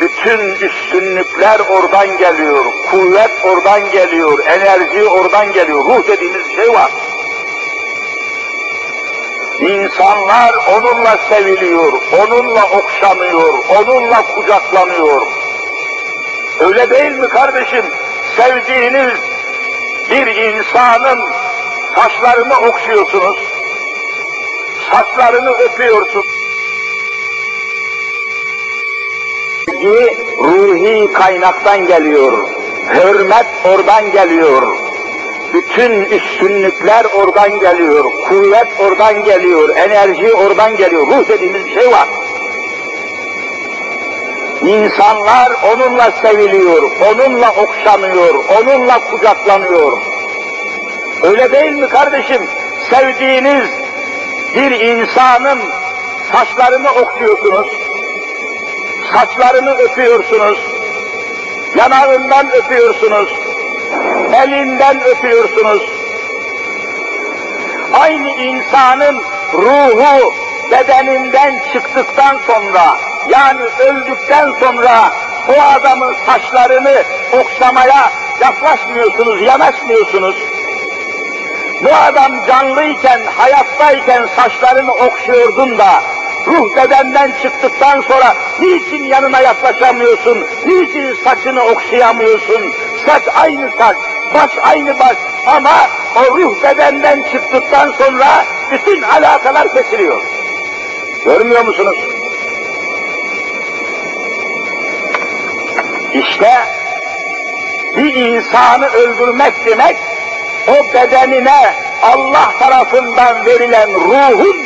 [0.00, 2.64] Bütün üstünlükler oradan geliyor.
[2.90, 4.38] Kuvvet oradan geliyor.
[4.46, 5.84] Enerji oradan geliyor.
[5.84, 6.90] Ruh dediğimiz şey var.
[9.60, 15.26] İnsanlar onunla seviliyor, onunla okşanıyor, onunla kucaklanıyor.
[16.60, 17.84] Öyle değil mi kardeşim?
[18.36, 19.18] Sevdiğiniz
[20.10, 21.20] bir insanın
[21.94, 23.36] saçlarını okşuyorsunuz,
[24.90, 26.26] saçlarını öpüyorsunuz.
[29.66, 32.48] Sevgi ruhi kaynaktan geliyor,
[32.94, 34.62] hürmet oradan geliyor,
[35.54, 42.08] bütün üstünlükler oradan geliyor, kuvvet oradan geliyor, enerji oradan geliyor, ruh dediğimiz şey var.
[44.62, 49.98] İnsanlar onunla seviliyor, onunla okşanıyor, onunla kucaklanıyor.
[51.22, 52.42] Öyle değil mi kardeşim?
[52.90, 53.83] Sevdiğiniz
[54.54, 55.58] bir insanın
[56.32, 57.66] saçlarını okşuyorsunuz,
[59.12, 60.58] saçlarını öpüyorsunuz,
[61.76, 63.32] yanağından öpüyorsunuz,
[64.32, 65.82] elinden öpüyorsunuz.
[67.92, 70.34] Aynı insanın ruhu
[70.70, 75.12] bedeninden çıktıktan sonra, yani öldükten sonra
[75.48, 80.53] o adamın saçlarını okşamaya yaklaşmıyorsunuz, yanaşmıyorsunuz.
[81.84, 86.02] Bu adam canlıyken, hayattayken saçlarını okşuyordun da,
[86.46, 92.72] ruh bedenden çıktıktan sonra niçin yanına yaklaşamıyorsun, niçin saçını okşayamıyorsun?
[93.06, 93.96] Saç aynı saç,
[94.34, 95.16] baş aynı baş
[95.46, 95.72] ama
[96.16, 100.22] o ruh bedenden çıktıktan sonra bütün alakalar kesiliyor.
[101.24, 101.98] Görmüyor musunuz?
[106.12, 106.50] İşte
[107.96, 109.96] bir insanı öldürmek demek,
[110.68, 114.56] o bedenine Allah tarafından verilen ruhun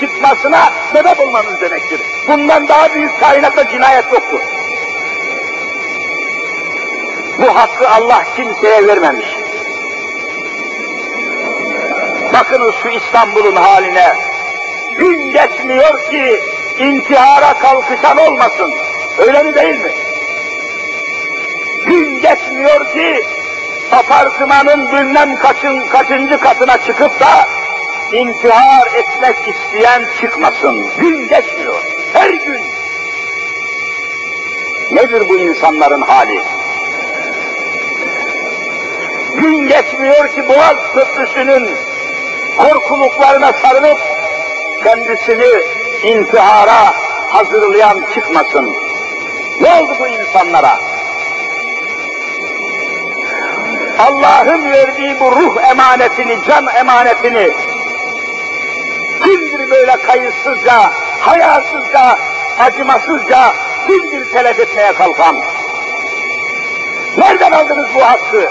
[0.00, 2.00] çıkmasına sebep olmanız demektir.
[2.28, 4.40] Bundan daha büyük kainatta cinayet yoktur.
[7.38, 9.26] Bu hakkı Allah kimseye vermemiş.
[12.32, 14.16] Bakınız şu İstanbul'un haline.
[14.98, 16.40] Gün geçmiyor ki
[16.78, 18.74] intihara kalkışan olmasın.
[19.18, 19.90] Öyle mi değil mi?
[21.86, 23.22] Gün geçmiyor ki
[23.92, 27.48] apartmanın bilmem kaçın, kaçıncı katına çıkıp da
[28.12, 30.86] intihar etmek isteyen çıkmasın.
[30.98, 31.82] Gün geçmiyor.
[32.12, 32.60] Her gün.
[34.92, 36.42] Nedir bu insanların hali?
[39.36, 41.70] Gün geçmiyor ki Boğaz Köprüsü'nün
[42.58, 43.98] korkuluklarına sarılıp
[44.84, 45.62] kendisini
[46.02, 46.94] intihara
[47.28, 48.76] hazırlayan çıkmasın.
[49.60, 50.93] Ne oldu bu insanlara?
[53.98, 57.50] Allah'ın verdiği bu ruh emanetini, can emanetini
[59.24, 62.18] kimdir böyle kayıtsızca, hayasızca,
[62.58, 63.52] acımasızca
[63.86, 65.36] kimdir telef etmeye kalkan?
[67.18, 68.48] Nereden aldınız bu hakkı?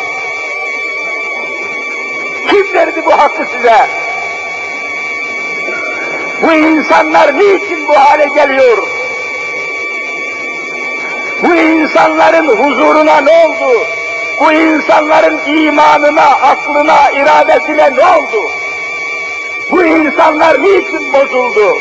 [2.49, 3.87] Kim verdi bu hakkı size?
[6.41, 8.77] Bu insanlar niçin bu hale geliyor?
[11.43, 13.87] Bu insanların huzuruna ne oldu?
[14.43, 18.49] Bu insanların imanına, aklına, iradesine ne oldu?
[19.71, 21.77] Bu insanlar niçin bozuldu?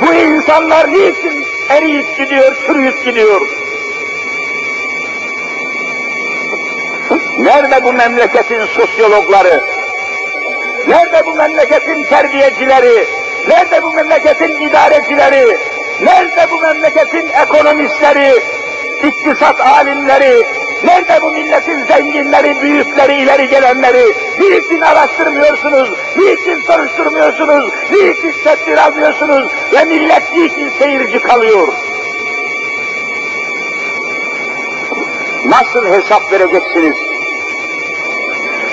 [0.00, 3.40] Bu insanlar niçin eriyip gidiyor, çürüyüp gidiyor?
[7.38, 9.64] Nerede bu memleketin sosyologları?
[10.88, 13.04] Nerede bu memleketin terbiyecileri?
[13.48, 15.56] Nerede bu memleketin idarecileri?
[16.00, 18.34] Nerede bu memleketin ekonomistleri,
[19.02, 20.65] iktisat alimleri?
[20.84, 24.12] Nerede bu milletin zenginleri, büyükleri, ileri gelenleri?
[24.40, 25.90] Niçin araştırmıyorsunuz?
[26.16, 27.72] Niçin soruşturmuyorsunuz?
[27.90, 29.52] Niçin tedbir almıyorsunuz?
[29.72, 31.68] Ve millet niçin seyirci kalıyor?
[35.44, 36.96] Nasıl hesap vereceksiniz?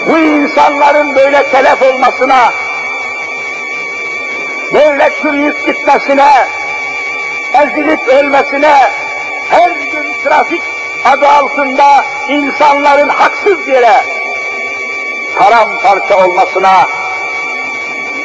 [0.07, 2.53] Bu insanların böyle telef olmasına,
[4.73, 6.47] böyle çürüyüp gitmesine,
[7.53, 8.77] ezilip ölmesine,
[9.49, 10.72] her gün trafik
[11.05, 14.03] adı altında insanların haksız yere
[15.37, 16.87] paramparça olmasına,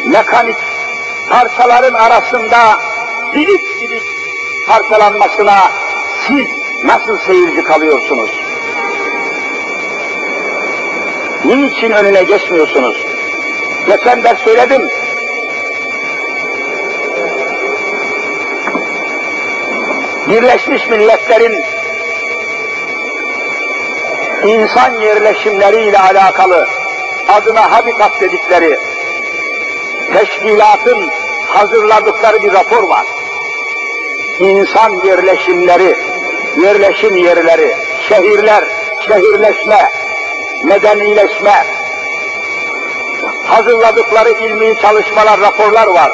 [0.06, 0.56] mekanik
[1.30, 2.78] parçaların arasında
[3.34, 4.02] dilik dilik
[4.66, 5.72] parçalanmasına
[6.26, 6.46] siz
[6.84, 8.30] nasıl seyirci kalıyorsunuz?
[11.44, 13.06] Niçin önüne geçmiyorsunuz?
[13.86, 14.88] Geçen ders söyledim.
[20.28, 21.77] Birleşmiş Milletler'in
[24.44, 26.66] insan yerleşimleriyle alakalı
[27.28, 28.78] adına habitat dedikleri
[30.12, 31.10] teşkilatın
[31.48, 33.06] hazırladıkları bir rapor var.
[34.40, 35.96] İnsan yerleşimleri,
[36.62, 37.74] yerleşim yerleri,
[38.08, 38.64] şehirler,
[39.08, 39.90] şehirleşme,
[40.64, 41.64] medenileşme,
[43.46, 46.12] hazırladıkları ilmi çalışmalar, raporlar var.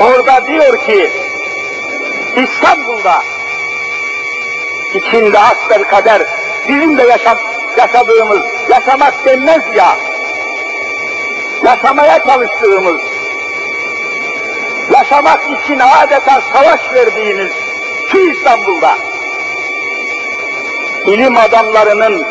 [0.00, 1.10] Orada diyor ki,
[2.36, 3.22] İstanbul'da
[4.94, 6.22] içinde asbel kader
[6.68, 7.38] bizim de yaşam,
[7.78, 9.96] yaşadığımız, yaşamak denmez ya,
[11.64, 13.00] yaşamaya çalıştığımız,
[14.92, 17.52] yaşamak için adeta savaş verdiğimiz
[18.08, 18.98] şu İstanbul'da.
[21.06, 22.26] İlim adamlarının,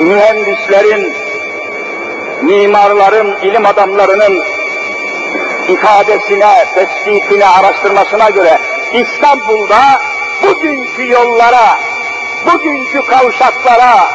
[0.00, 1.14] mühendislerin,
[2.42, 4.44] mimarların, ilim adamlarının
[5.68, 8.58] ifadesine, tespitine, araştırmasına göre
[8.92, 10.00] İstanbul'da
[10.42, 11.78] bugünkü yollara,
[12.46, 14.08] bugünkü kavşaklara,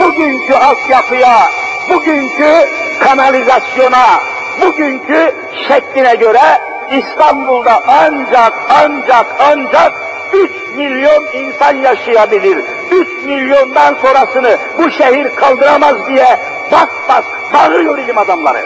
[0.00, 1.50] bugünkü altyapıya,
[1.88, 2.68] bugünkü
[3.00, 4.20] kanalizasyona,
[4.60, 5.34] bugünkü
[5.68, 6.60] şekline göre
[6.90, 9.92] İstanbul'da ancak ancak ancak
[10.32, 12.58] 3 milyon insan yaşayabilir.
[12.90, 16.38] 3 milyondan sonrasını bu şehir kaldıramaz diye
[16.72, 18.64] bas bas bağırıyor ilim adamları.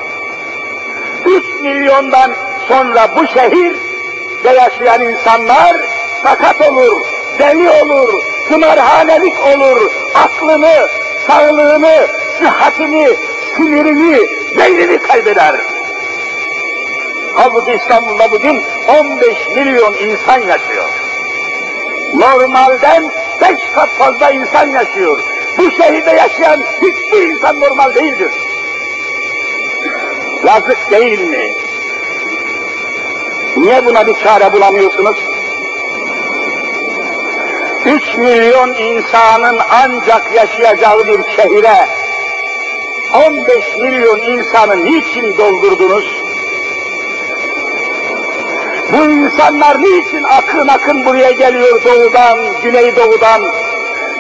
[1.27, 2.33] 3 milyondan
[2.69, 5.77] sonra bu şehirde yaşayan insanlar
[6.23, 7.01] sakat olur,
[7.39, 10.89] deli olur, kumarhanelik olur, aklını,
[11.27, 12.07] sağlığını,
[12.39, 13.09] sıhhatini,
[13.57, 14.27] sinirini,
[14.59, 15.55] beynini kaybeder.
[17.35, 20.85] Halbuki İstanbul'da bugün 15 milyon insan yaşıyor.
[22.15, 25.21] Normalden 5 kat fazla insan yaşıyor.
[25.59, 28.31] Bu şehirde yaşayan hiçbir insan normal değildir.
[30.47, 31.55] Yazık değil mi?
[33.57, 35.36] Niye buna bir çare bulamıyorsunuz?
[37.87, 41.89] 3 milyon insanın ancak yaşayacağı bir şehire
[43.27, 46.23] 15 milyon insanı niçin doldurdunuz?
[48.93, 53.43] Bu insanlar niçin akın akın buraya geliyor doğudan, güneydoğudan?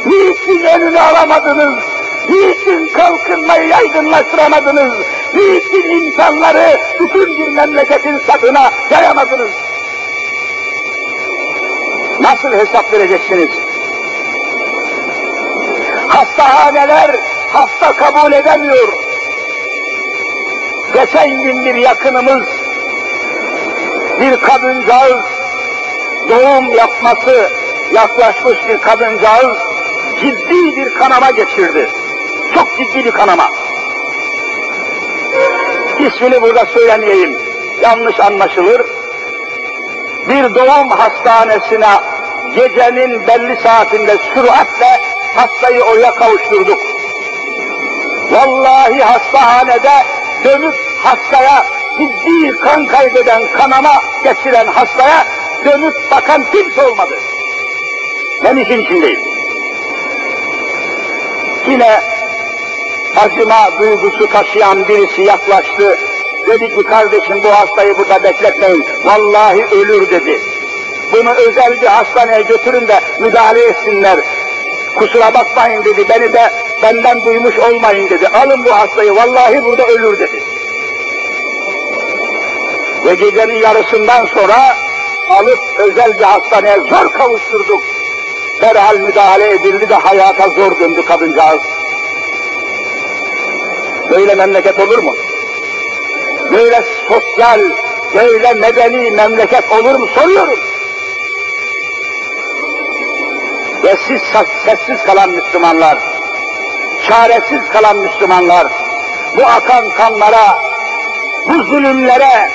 [0.07, 1.85] Niçin önünü alamadınız?
[2.29, 4.93] Niçin kalkınmayı yaygınlaştıramadınız?
[5.35, 9.66] Niçin insanları bütün bir memleketin satına yayamadınız?
[12.21, 13.51] Nasıl hesap vereceksiniz?
[16.09, 17.11] Hastahaneler
[17.53, 18.89] hasta kabul edemiyor.
[20.95, 22.49] Geçen gün bir yakınımız
[24.21, 25.25] bir kadıncağız
[26.29, 27.51] doğum yapması
[27.93, 29.59] yaklaşmış bir kadıncağız
[30.21, 31.89] ciddi bir kanama geçirdi.
[32.55, 33.51] Çok ciddi bir kanama.
[35.99, 37.39] İsmini burada söylemeyeyim.
[37.83, 38.96] Yanlış anlaşılır.
[40.29, 42.01] Bir doğum hastanesine
[42.55, 45.01] gecenin belli saatinde süratle
[45.37, 46.81] hastayı oraya kavuşturduk.
[48.31, 50.05] Vallahi hastahanede
[50.45, 51.64] dönüp hastaya
[51.99, 53.93] ciddi kan kaybeden, kanama
[54.24, 55.27] geçiren hastaya
[55.64, 57.18] dönüp bakan kimse olmadı.
[58.45, 59.20] Ben işin içindeyim.
[61.68, 62.01] Yine
[63.16, 65.99] acıma duygusu taşıyan birisi yaklaştı.
[66.47, 68.85] Dedi ki kardeşim bu hastayı burada bekletmeyin.
[69.05, 70.41] Vallahi ölür dedi.
[71.13, 74.21] Bunu özel bir hastaneye götürün de müdahale etsinler.
[74.97, 76.09] Kusura bakmayın dedi.
[76.09, 76.51] Beni de
[76.83, 78.29] benden duymuş olmayın dedi.
[78.29, 80.43] Alın bu hastayı vallahi burada ölür dedi.
[83.07, 84.77] Ve gecenin yarısından sonra
[85.31, 87.83] alıp özel bir hastaneye zor kavuşturduk.
[88.61, 91.63] Derhal müdahale edildi de hayata zor döndü kadıncağız.
[94.11, 95.15] Böyle memleket olur mu?
[96.53, 97.61] Böyle sosyal,
[98.15, 100.59] böyle medeni memleket olur mu soruyorum.
[103.85, 104.23] Ve siz
[104.65, 105.99] sessiz kalan Müslümanlar,
[107.09, 108.67] çaresiz kalan Müslümanlar,
[109.37, 110.59] bu akan kanlara,
[111.49, 112.51] bu zulümlere,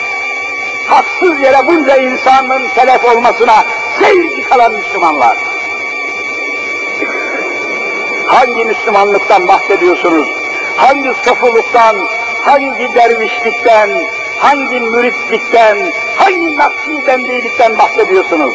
[0.90, 3.66] haksız yere bunca insanın telef olmasına
[4.00, 5.38] seyirci kalan Müslümanlar.
[8.28, 10.28] Hangi Müslümanlıktan bahsediyorsunuz?
[10.78, 11.96] Hangi sofuluktan,
[12.46, 13.90] hangi dervişlikten,
[14.40, 15.78] hangi müritlikten,
[16.18, 18.54] hangi nakşibendilikten bahsediyorsunuz?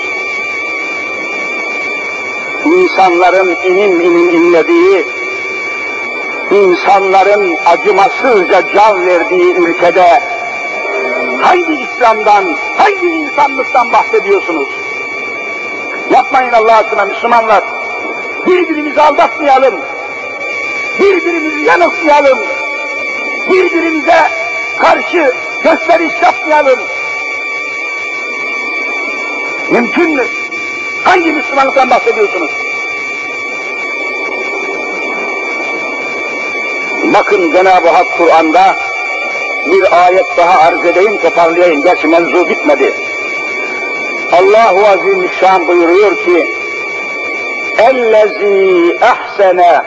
[2.65, 5.07] İnsanların inim inim inlediği,
[6.51, 10.21] insanların acımasızca can verdiği ülkede
[11.43, 14.69] hangi İslam'dan, hangi insanlıktan bahsediyorsunuz?
[16.11, 17.65] Yapmayın Allah aşkına Müslümanlar.
[18.47, 19.75] Birbirimizi aldatmayalım.
[21.01, 22.39] Birbirimizi yanıltmayalım
[23.50, 24.28] Birbirimize
[24.80, 26.80] karşı gösteriş yapmayalım.
[29.72, 30.24] Mümkün mü?
[31.04, 32.52] Hangi Müslümanlıktan bahsediyorsunuz?
[37.14, 38.76] Bakın Cenab-ı Hak Kur'an'da
[39.72, 41.84] bir ayet daha arz edeyim, toparlayayım.
[41.84, 42.94] Gerçi mevzu bitmedi.
[44.32, 46.46] Allahu Azimüşşan buyuruyor ki,
[47.78, 49.84] اَلَّذ۪ي اَحْسَنَ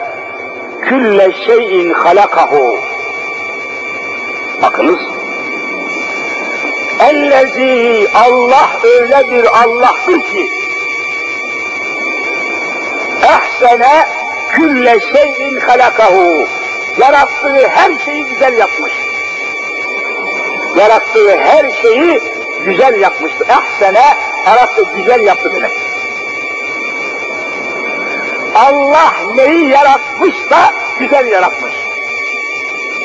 [0.81, 2.79] külle şeyin halakahu.
[4.62, 5.00] Bakınız.
[7.00, 10.50] Ellezi Allah öyle bir Allah'tır ki
[13.22, 14.06] ehsene
[14.50, 16.46] külle şeyin halakahu.
[16.98, 18.92] Yarattığı her şeyi güzel yapmış.
[20.76, 22.20] Yarattığı her şeyi
[22.64, 23.46] güzel yapmıştır.
[23.48, 24.04] Ehsene
[24.46, 25.72] Arapça güzel yaptı demek.
[28.54, 31.74] Allah neyi yaratmışsa güzel yaratmış.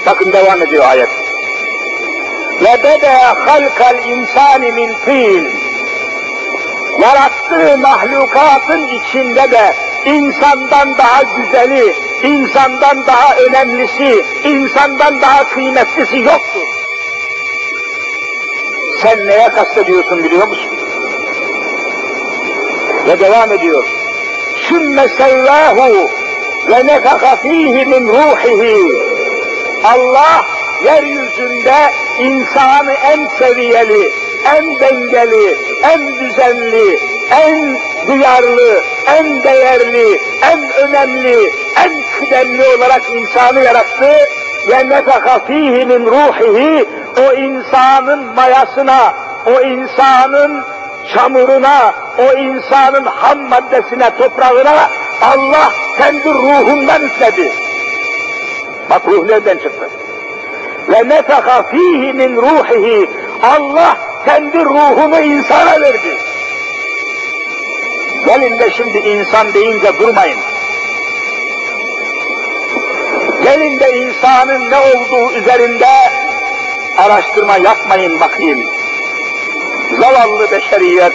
[0.05, 1.24] Bakın devam ediyor ayet.
[2.61, 5.65] Ve bede halkal insani min tin.
[7.01, 9.73] yarattığı mahlukatın içinde de
[10.05, 11.93] insandan daha güzeli,
[12.23, 16.67] insandan daha önemlisi, insandan daha kıymetlisi yoktur.
[19.01, 20.71] Sen neye kastediyorsun biliyor musun?
[23.07, 23.83] Ve devam ediyor.
[24.69, 26.09] Sümme sevvâhu
[26.67, 28.93] ve nefaka fîhi min ruhihi.
[29.83, 30.45] Allah
[30.83, 34.11] yeryüzünde insanı en seviyeli,
[34.55, 36.99] en dengeli, en düzenli,
[37.31, 41.49] en duyarlı, en değerli, en önemli,
[41.85, 44.11] en kıdemli olarak insanı yarattı
[44.69, 46.85] ve nefaka fihi min ruhihi
[47.19, 49.13] o insanın mayasına,
[49.45, 50.63] o insanın
[51.13, 54.89] çamuruna, o insanın ham maddesine, toprağına
[55.21, 57.51] Allah kendi ruhundan üfledi.
[58.89, 59.89] Bak ruh nereden çıktı?
[60.89, 63.09] Ve nefaka fihi min ruhihi
[63.43, 66.17] Allah kendi ruhunu insana verdi.
[68.25, 70.39] Gelin de şimdi insan deyince durmayın.
[73.43, 75.87] Gelin de insanın ne olduğu üzerinde
[76.97, 78.59] araştırma yapmayın bakayım.
[79.99, 81.13] Zavallı beşeriyet,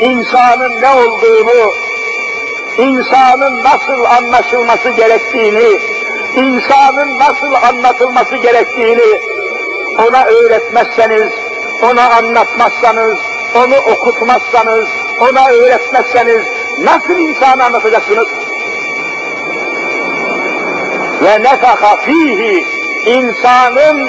[0.00, 1.72] insanın ne olduğunu,
[2.78, 5.78] insanın nasıl anlaşılması gerektiğini,
[6.38, 9.20] insanın nasıl anlatılması gerektiğini
[10.08, 11.32] ona öğretmezseniz,
[11.82, 13.18] ona anlatmazsanız,
[13.56, 14.88] onu okutmazsanız,
[15.20, 16.42] ona öğretmezseniz
[16.84, 18.28] nasıl insanı anlatacaksınız?
[21.22, 22.64] Ve nefaka fihi
[23.06, 24.08] insanın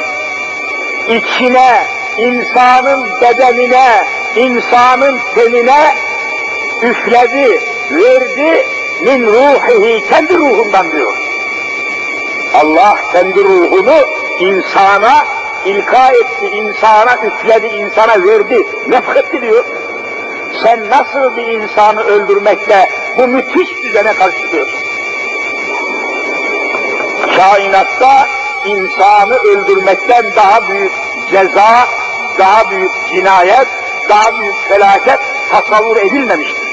[1.08, 1.84] içine,
[2.18, 4.04] insanın bedenine,
[4.36, 5.96] insanın tenine
[6.82, 7.60] üfledi,
[7.92, 8.66] verdi,
[9.02, 11.29] min ruhihi, kendi ruhundan diyor.
[12.54, 14.08] Allah kendi ruhunu
[14.40, 15.26] insana
[15.66, 19.66] ilka etti, insana üfledi, insana verdi, nefhetti diyor.
[20.64, 24.80] Sen nasıl bir insanı öldürmekle bu müthiş düzene karşı çıkıyorsun?
[27.38, 28.28] Kainatta
[28.66, 30.92] insanı öldürmekten daha büyük
[31.32, 31.88] ceza,
[32.40, 33.68] daha büyük cinayet,
[34.10, 35.20] daha büyük felaket
[35.52, 36.70] tasavvur edilmemiştir.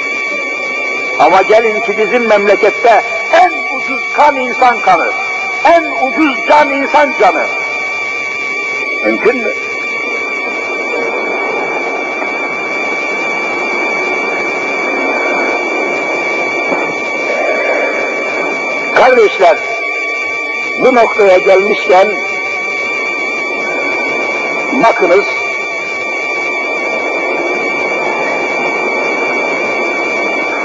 [1.18, 3.02] Ama gelin ki bizim memlekette
[3.32, 5.12] en ucuz kan insan kanı,
[5.74, 7.46] en ucuz can insan canı.
[9.04, 9.52] Mümkün mü?
[18.94, 19.58] Kardeşler,
[20.80, 22.08] bu noktaya gelmişken
[24.72, 25.26] bakınız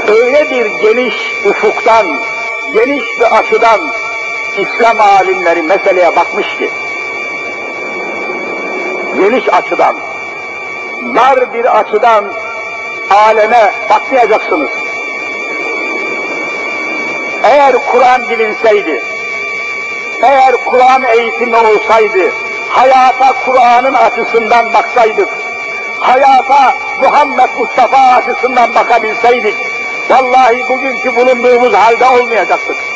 [0.08, 2.22] öyle bir geniş ufuktan,
[2.74, 4.01] geniş bir açıdan
[4.58, 6.70] İslam alimleri meseleye bakmış ki
[9.18, 9.96] geniş açıdan,
[11.16, 12.34] dar bir açıdan
[13.10, 14.70] aleme bakmayacaksınız.
[17.44, 19.04] Eğer Kur'an bilinseydi,
[20.24, 22.32] eğer Kur'an eğitimi olsaydı,
[22.70, 25.30] hayata Kur'an'ın açısından baksaydık,
[26.00, 29.56] hayata Muhammed Mustafa açısından bakabilseydik,
[30.10, 32.91] vallahi bugünkü bulunduğumuz halde olmayacaktık.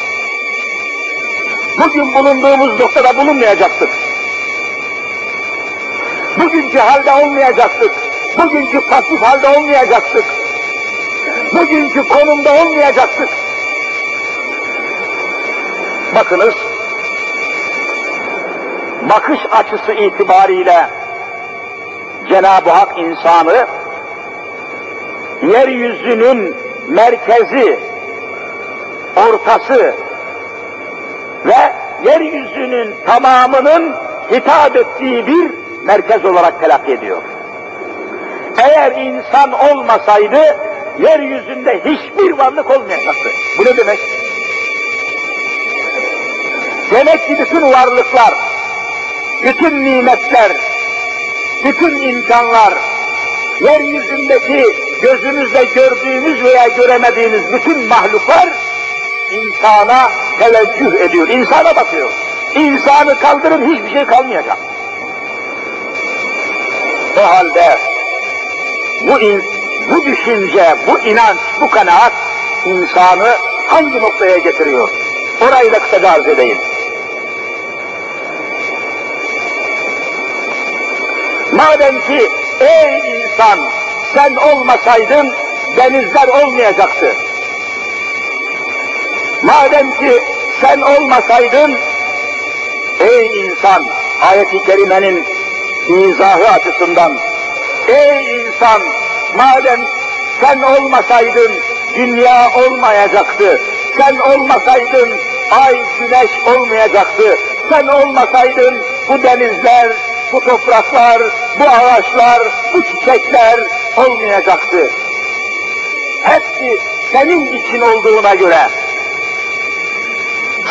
[1.80, 3.90] Bugün bulunduğumuz noktada bulunmayacaktık.
[6.40, 7.92] Bugünkü halde olmayacaktık.
[8.38, 10.26] Bugünkü pasif halde olmayacaktık.
[11.54, 13.30] Bugünkü konumda olmayacaktık.
[16.16, 16.56] Bakınız,
[19.10, 20.90] bakış açısı itibariyle
[22.30, 23.68] Cenab-ı Hak insanı
[25.42, 26.56] yeryüzünün
[26.88, 27.80] merkezi,
[29.16, 30.05] ortası
[32.04, 33.96] yeryüzünün tamamının
[34.32, 35.52] hitap ettiği bir
[35.84, 37.22] merkez olarak telakki ediyor.
[38.58, 40.58] Eğer insan olmasaydı
[41.00, 43.30] yeryüzünde hiçbir varlık olmayacaktı.
[43.60, 44.00] Bu ne demek?
[46.91, 48.34] Demek ki bütün varlıklar,
[49.43, 50.52] bütün nimetler,
[51.64, 52.74] bütün imkanlar,
[53.62, 54.66] yeryüzündeki
[55.02, 58.50] gözünüzle gördüğünüz veya göremediğiniz bütün mahluklar
[59.32, 62.12] insana teveccüh ediyor, insana bakıyor.
[62.56, 64.58] İnsanı kaldırın hiçbir şey kalmayacak.
[67.20, 67.78] O halde
[69.02, 69.44] bu, in,
[69.92, 72.14] bu düşünce, bu inanç, bu kanaat
[72.66, 73.36] insanı
[73.68, 74.90] hangi noktaya getiriyor?
[75.42, 76.58] Orayı da kısaca arz edeyim.
[81.52, 82.30] Madem ki
[82.60, 83.60] ey insan
[84.14, 85.34] sen olmasaydın
[85.78, 87.25] denizler olmayacaktı.
[89.44, 90.22] Madem ki
[90.62, 91.76] sen olmasaydın
[93.00, 93.86] ey insan
[94.22, 95.26] ayet-i kerimenin
[95.90, 97.18] izahı açısından
[97.88, 98.82] ey insan
[99.38, 99.82] madem
[100.42, 101.52] Sen olmasaydın
[101.96, 103.62] dünya olmayacaktı.
[103.98, 105.10] Sen olmasaydın
[105.52, 107.38] ay, güneş olmayacaktı.
[107.70, 108.78] Sen olmasaydın
[109.10, 109.92] bu denizler,
[110.34, 111.22] bu topraklar,
[111.60, 112.42] bu ağaçlar,
[112.74, 113.60] bu çiçekler
[113.98, 114.90] olmayacaktı.
[116.24, 116.78] Hepsi
[117.12, 118.68] senin için olduğuna göre,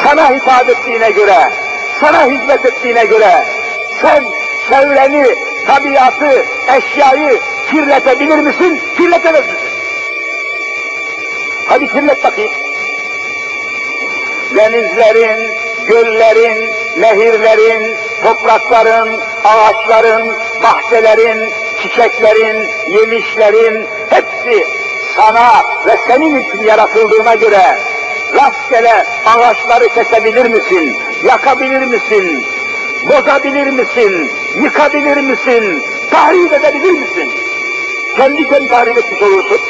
[0.04, 1.50] sana hitap ettiğine göre,
[2.00, 3.44] sana hizmet ettiğine göre,
[4.02, 4.24] sen
[4.68, 5.26] çevreni,
[5.66, 6.44] tabiatı,
[6.76, 7.40] eşyayı
[7.70, 9.68] kirletebilir misin, kirletemez misin?
[11.68, 12.50] Hadi kirlet bakayım.
[14.56, 15.50] Denizlerin,
[15.88, 20.32] göllerin, nehirlerin, toprakların, ağaçların,
[20.62, 21.50] bahçelerin,
[21.82, 24.64] çiçeklerin, yemişlerin hepsi
[25.16, 27.76] sana ve senin için yaratıldığına göre
[28.34, 32.44] rastgele ağaçları kesebilir misin, yakabilir misin,
[33.08, 34.30] bozabilir misin,
[34.62, 37.30] yıkabilir misin, tahrip edebilir misin?
[38.16, 39.60] Kendi kendini tahrip etmiş olursun.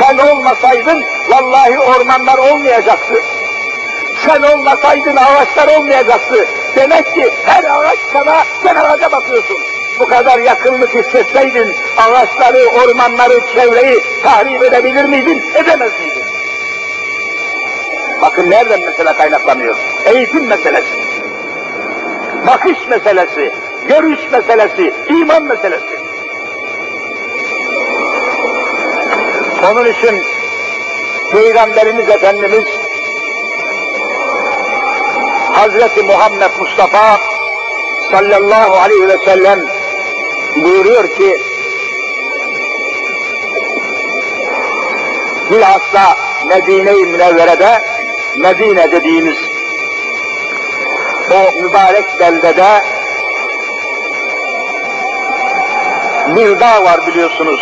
[0.00, 3.14] Sen olmasaydın vallahi ormanlar olmayacaktı.
[4.26, 6.46] Sen olmasaydın ağaçlar olmayacaktı.
[6.76, 9.58] Demek ki her ağaç sana, sen ağaca bakıyorsun.
[9.98, 16.35] Bu kadar yakınlık hissetseydin ağaçları, ormanları, çevreyi tahrip edebilir miydin, edemez miydin?
[18.22, 19.76] Bakın nereden mesela kaynaklanıyor?
[20.04, 20.94] Eğitim meselesi,
[22.46, 23.52] bakış meselesi,
[23.88, 25.96] görüş meselesi, iman meselesi.
[29.72, 30.22] Onun için
[31.32, 32.64] Peygamberimiz Efendimiz
[35.52, 37.18] Hazreti Muhammed Mustafa
[38.10, 39.60] sallallahu aleyhi ve sellem
[40.56, 41.38] buyuruyor ki
[45.50, 46.16] bilhassa
[46.48, 47.95] Medine-i Münevvere'de
[48.36, 49.36] Medine dediğimiz
[51.30, 52.82] o mübarek beldede
[56.36, 57.60] bir dağ var biliyorsunuz.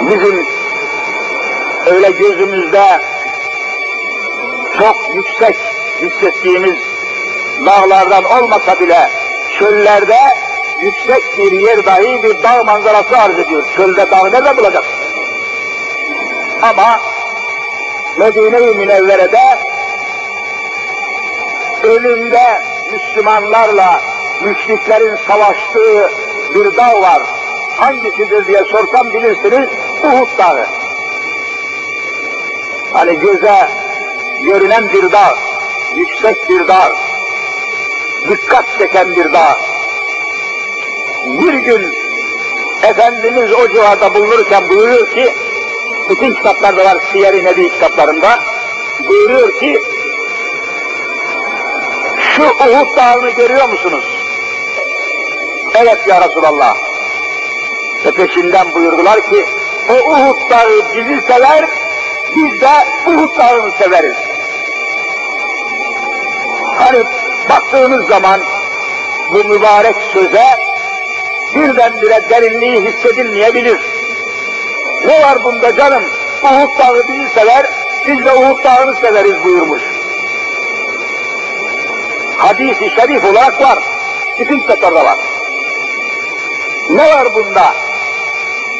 [0.00, 0.46] Bizim
[1.86, 3.00] öyle gözümüzde
[4.78, 5.56] çok yüksek
[6.02, 6.78] hissettiğimiz
[7.66, 9.10] dağlardan olmasa bile
[9.58, 10.18] çöllerde
[10.80, 13.64] yüksek bir yer dahi bir dağ manzarası arz ediyor.
[13.76, 14.84] Çölde dağ nerede bulacak?
[16.62, 17.09] Ama
[18.20, 19.58] Medine-i Münevvere'de
[21.82, 22.60] önünde
[22.92, 24.00] Müslümanlarla
[24.44, 26.10] müşriklerin savaştığı
[26.54, 27.22] bir dağ var.
[27.76, 29.68] Hangisidir diye sorsam bilirsiniz
[30.04, 30.66] Uhud Dağı.
[32.92, 33.68] Hani göze
[34.44, 35.34] görünen bir dağ,
[35.96, 36.92] yüksek bir dağ,
[38.28, 39.58] dikkat çeken bir dağ.
[41.26, 41.92] Bir gün
[42.82, 45.34] Efendimiz o civarda bulunurken buyuruyor ki,
[46.10, 48.38] bütün kitaplarda var, Siyer-i Nebi kitaplarında,
[49.08, 49.80] buyuruyor ki,
[52.20, 54.04] şu Uhud dağını görüyor musunuz?
[55.74, 56.76] Evet ya Resulallah.
[58.06, 59.44] Ve peşinden buyurdular ki,
[59.88, 61.64] o Uhud dağı bizi sever,
[62.36, 62.70] biz de
[63.06, 64.16] Uhud dağını severiz.
[66.78, 67.04] Hani
[67.48, 68.40] baktığınız zaman
[69.32, 70.44] bu mübarek söze
[71.54, 73.99] birdenbire derinliği hissedilmeyebilir.
[75.04, 76.02] Ne var bunda canım?
[76.42, 77.66] Uhud dağı bizi sever,
[78.06, 79.82] biz de Uhud dağını severiz buyurmuş.
[82.36, 83.78] Hadis-i şerif olarak var.
[84.38, 85.18] Bütün kitaplarda var.
[86.90, 87.74] Ne var bunda?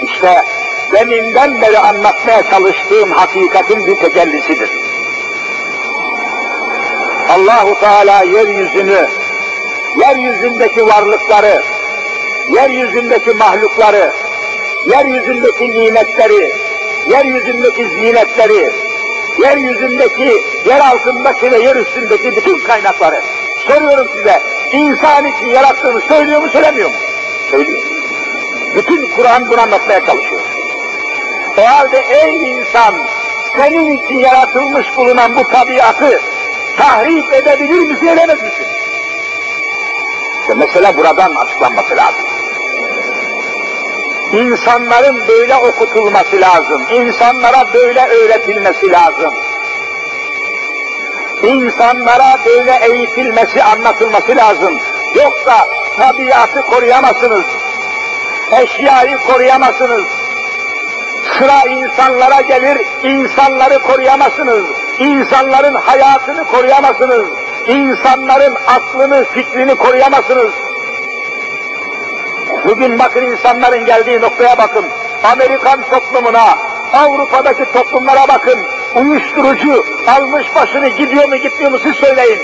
[0.03, 0.45] İşte
[0.93, 4.71] deminden beri anlatmaya çalıştığım hakikatin bir tecellisidir.
[7.29, 9.09] Allahu Teala yeryüzünü,
[9.97, 11.63] yeryüzündeki varlıkları,
[12.49, 14.13] yeryüzündeki mahlukları,
[14.87, 16.53] yeryüzündeki nimetleri,
[17.11, 18.71] yeryüzündeki zinetleri,
[19.39, 23.21] yeryüzündeki, yer altındaki ve yer üstündeki bütün kaynakları.
[23.67, 26.97] Soruyorum size, insan için yarattığını söylüyor mu söylemiyor mu?
[27.51, 27.83] Söylüyor.
[28.77, 30.41] Bütün Kur'an bunu anlatmaya çalışıyor.
[31.59, 32.95] O halde ey insan,
[33.57, 36.21] senin için yaratılmış bulunan bu tabiatı
[36.79, 38.67] tahrip edebilir misin, edemez misin?
[40.41, 42.30] İşte mesele buradan açıklanması lazım.
[44.33, 46.83] İnsanların böyle okutulması lazım.
[46.91, 49.35] İnsanlara böyle öğretilmesi lazım.
[51.43, 54.79] İnsanlara böyle eğitilmesi, anlatılması lazım.
[55.15, 57.45] Yoksa tabiatı koruyamazsınız.
[58.53, 60.05] Eşyayı koruyamazsınız.
[61.39, 64.65] Sıra insanlara gelir, insanları koruyamazsınız.
[64.99, 67.27] İnsanların hayatını koruyamazsınız.
[67.67, 70.70] İnsanların aklını, fikrini koruyamazsınız.
[72.69, 74.85] Bugün bakın insanların geldiği noktaya bakın.
[75.25, 76.59] Amerikan toplumuna,
[76.93, 78.59] Avrupa'daki toplumlara bakın.
[78.95, 82.41] Uyuşturucu almış başını gidiyor mu gitmiyor mu siz söyleyin.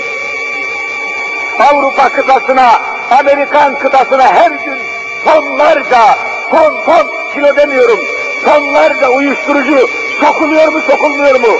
[1.59, 2.81] Avrupa kıtasına,
[3.19, 4.79] Amerikan kıtasına her gün
[5.25, 6.17] tonlarca,
[6.51, 7.99] ton ton kilo demiyorum.
[8.45, 9.87] Tonlarca uyuşturucu
[10.21, 11.57] sokuluyor mu sokulmuyor mu?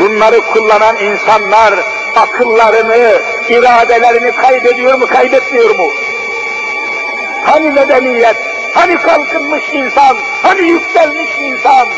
[0.00, 1.74] Bunları kullanan insanlar
[2.16, 3.20] akıllarını,
[3.50, 5.92] iradelerini kaybediyor mu, kaybetmiyor mu?
[7.44, 8.36] Hani medeniyet,
[8.74, 11.88] hani kalkınmış insan, hani yükselmiş insan?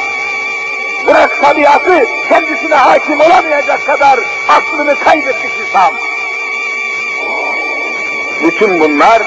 [1.06, 5.94] Bırak tabiatı kendisine hakim olamayacak kadar aklını kaybetmiş insan.
[8.44, 9.22] Bütün bunlar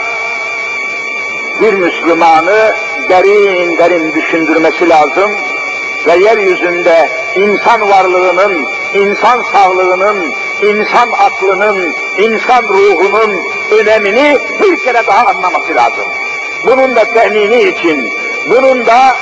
[1.61, 2.75] bir Müslümanı
[3.09, 5.31] derin derin düşündürmesi lazım
[6.07, 13.43] ve yeryüzünde insan varlığının, insan sağlığının, insan aklının, insan ruhunun
[13.79, 16.05] önemini bir kere daha anlaması lazım.
[16.65, 18.09] Bunun da temini için,
[18.49, 19.15] bunun da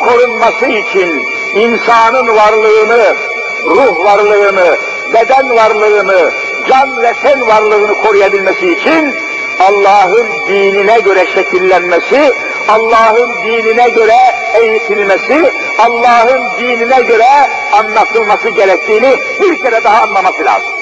[0.00, 3.16] korunması için insanın varlığını,
[3.64, 4.76] ruh varlığını,
[5.14, 6.30] beden varlığını,
[6.68, 9.14] can ve ten varlığını koruyabilmesi için
[9.60, 12.32] Allah'ın dinine göre şekillenmesi,
[12.68, 14.16] Allah'ın dinine göre
[14.54, 20.72] eğitilmesi, Allah'ın dinine göre anlatılması gerektiğini bir kere daha anlaması lazım.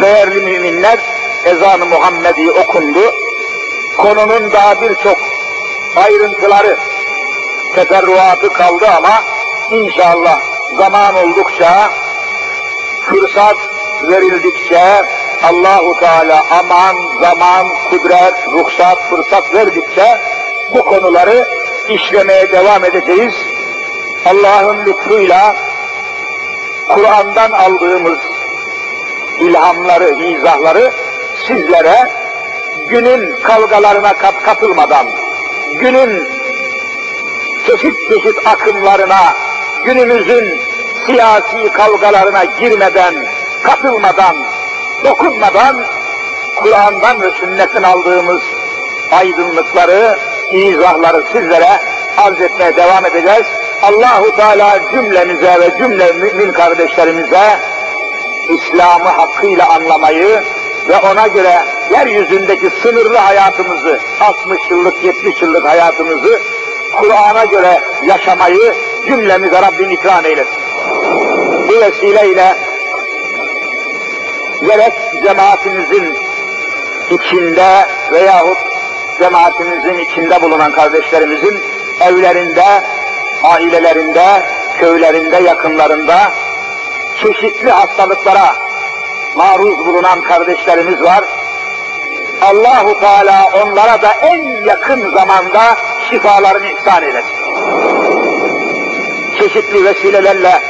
[0.00, 0.98] Değerli müminler,
[1.44, 3.14] ezan-ı Muhammedi okundu.
[3.96, 5.18] Konunun daha birçok
[5.96, 6.76] ayrıntıları,
[7.74, 9.22] teferruatı kaldı ama
[9.70, 10.40] inşallah
[10.76, 11.90] zaman oldukça,
[13.02, 13.56] fırsat
[14.02, 15.04] verildikçe,
[15.50, 20.18] Allahu Teala aman, zaman, kudret, ruhsat, fırsat verdikçe
[20.74, 21.48] bu konuları
[21.88, 23.34] işlemeye devam edeceğiz.
[24.26, 25.56] Allah'ın lütfuyla
[26.88, 28.18] Kur'an'dan aldığımız
[29.40, 30.90] ilhamları, izahları
[31.46, 32.10] sizlere
[32.88, 35.06] günün kavgalarına kat katılmadan,
[35.80, 36.28] günün
[37.66, 39.34] çeşit çeşit akımlarına,
[39.84, 40.60] günümüzün
[41.06, 43.14] siyasi kavgalarına girmeden,
[43.64, 44.36] katılmadan,
[45.04, 45.76] dokunmadan
[46.56, 48.42] Kur'an'dan ve sünnetten aldığımız
[49.12, 50.18] aydınlıkları,
[50.52, 51.80] izahları sizlere
[52.16, 53.46] arz etmeye devam edeceğiz.
[53.82, 57.58] Allahu Teala cümlemize ve cümle mümin kardeşlerimize
[58.48, 60.42] İslam'ı hakkıyla anlamayı
[60.88, 61.58] ve ona göre
[61.90, 66.40] yeryüzündeki sınırlı hayatımızı, 60 yıllık, 70 yıllık hayatımızı
[66.96, 68.74] Kur'an'a göre yaşamayı
[69.06, 70.64] cümlemize Rabbim ikram eylesin.
[71.68, 72.56] Bu vesileyle
[74.60, 74.92] gerek
[75.22, 76.16] cemaatimizin
[77.10, 78.58] içinde veyahut
[79.18, 81.60] cemaatimizin içinde bulunan kardeşlerimizin
[82.00, 82.82] evlerinde,
[83.42, 84.42] ailelerinde,
[84.80, 86.32] köylerinde, yakınlarında
[87.22, 88.56] çeşitli hastalıklara
[89.36, 91.24] maruz bulunan kardeşlerimiz var.
[92.42, 95.76] Allahu Teala onlara da en yakın zamanda
[96.10, 97.44] şifalarını ihsan eylesin.
[99.38, 100.62] Çeşitli vesilelerle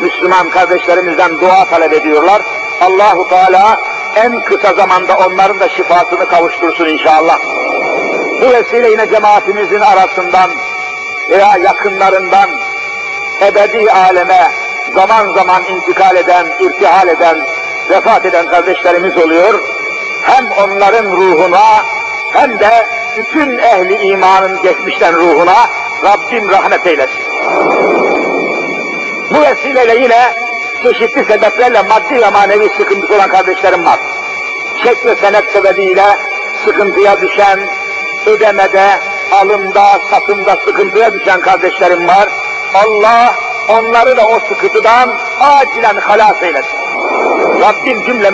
[0.00, 2.42] Müslüman kardeşlerimizden dua talep ediyorlar.
[2.80, 3.80] Allahu Teala
[4.16, 7.38] en kısa zamanda onların da şifasını kavuştursun inşallah.
[8.40, 10.50] Bu vesile yine cemaatimizin arasından
[11.30, 12.50] veya yakınlarından
[13.42, 14.50] ebedi aleme
[14.94, 17.38] zaman zaman intikal eden, irtihal eden,
[17.90, 19.60] vefat eden kardeşlerimiz oluyor.
[20.22, 21.84] Hem onların ruhuna
[22.32, 25.56] hem de bütün ehli imanın geçmişten ruhuna
[26.04, 27.24] Rabbim rahmet eylesin.
[29.30, 30.49] Bu vesileyle yine
[30.82, 34.00] çeşitli sebeplerle maddi ve manevi sıkıntısı olan kardeşlerim var.
[34.84, 36.06] Çek ve senet sebebiyle
[36.64, 37.60] sıkıntıya düşen,
[38.26, 38.90] ödemede,
[39.32, 42.28] alımda, satımda sıkıntıya düşen kardeşlerim var.
[42.74, 43.34] Allah
[43.68, 45.10] onları da o sıkıntıdan
[45.40, 46.78] acilen halas eylesin.
[47.60, 48.30] Rabbim cümlemizi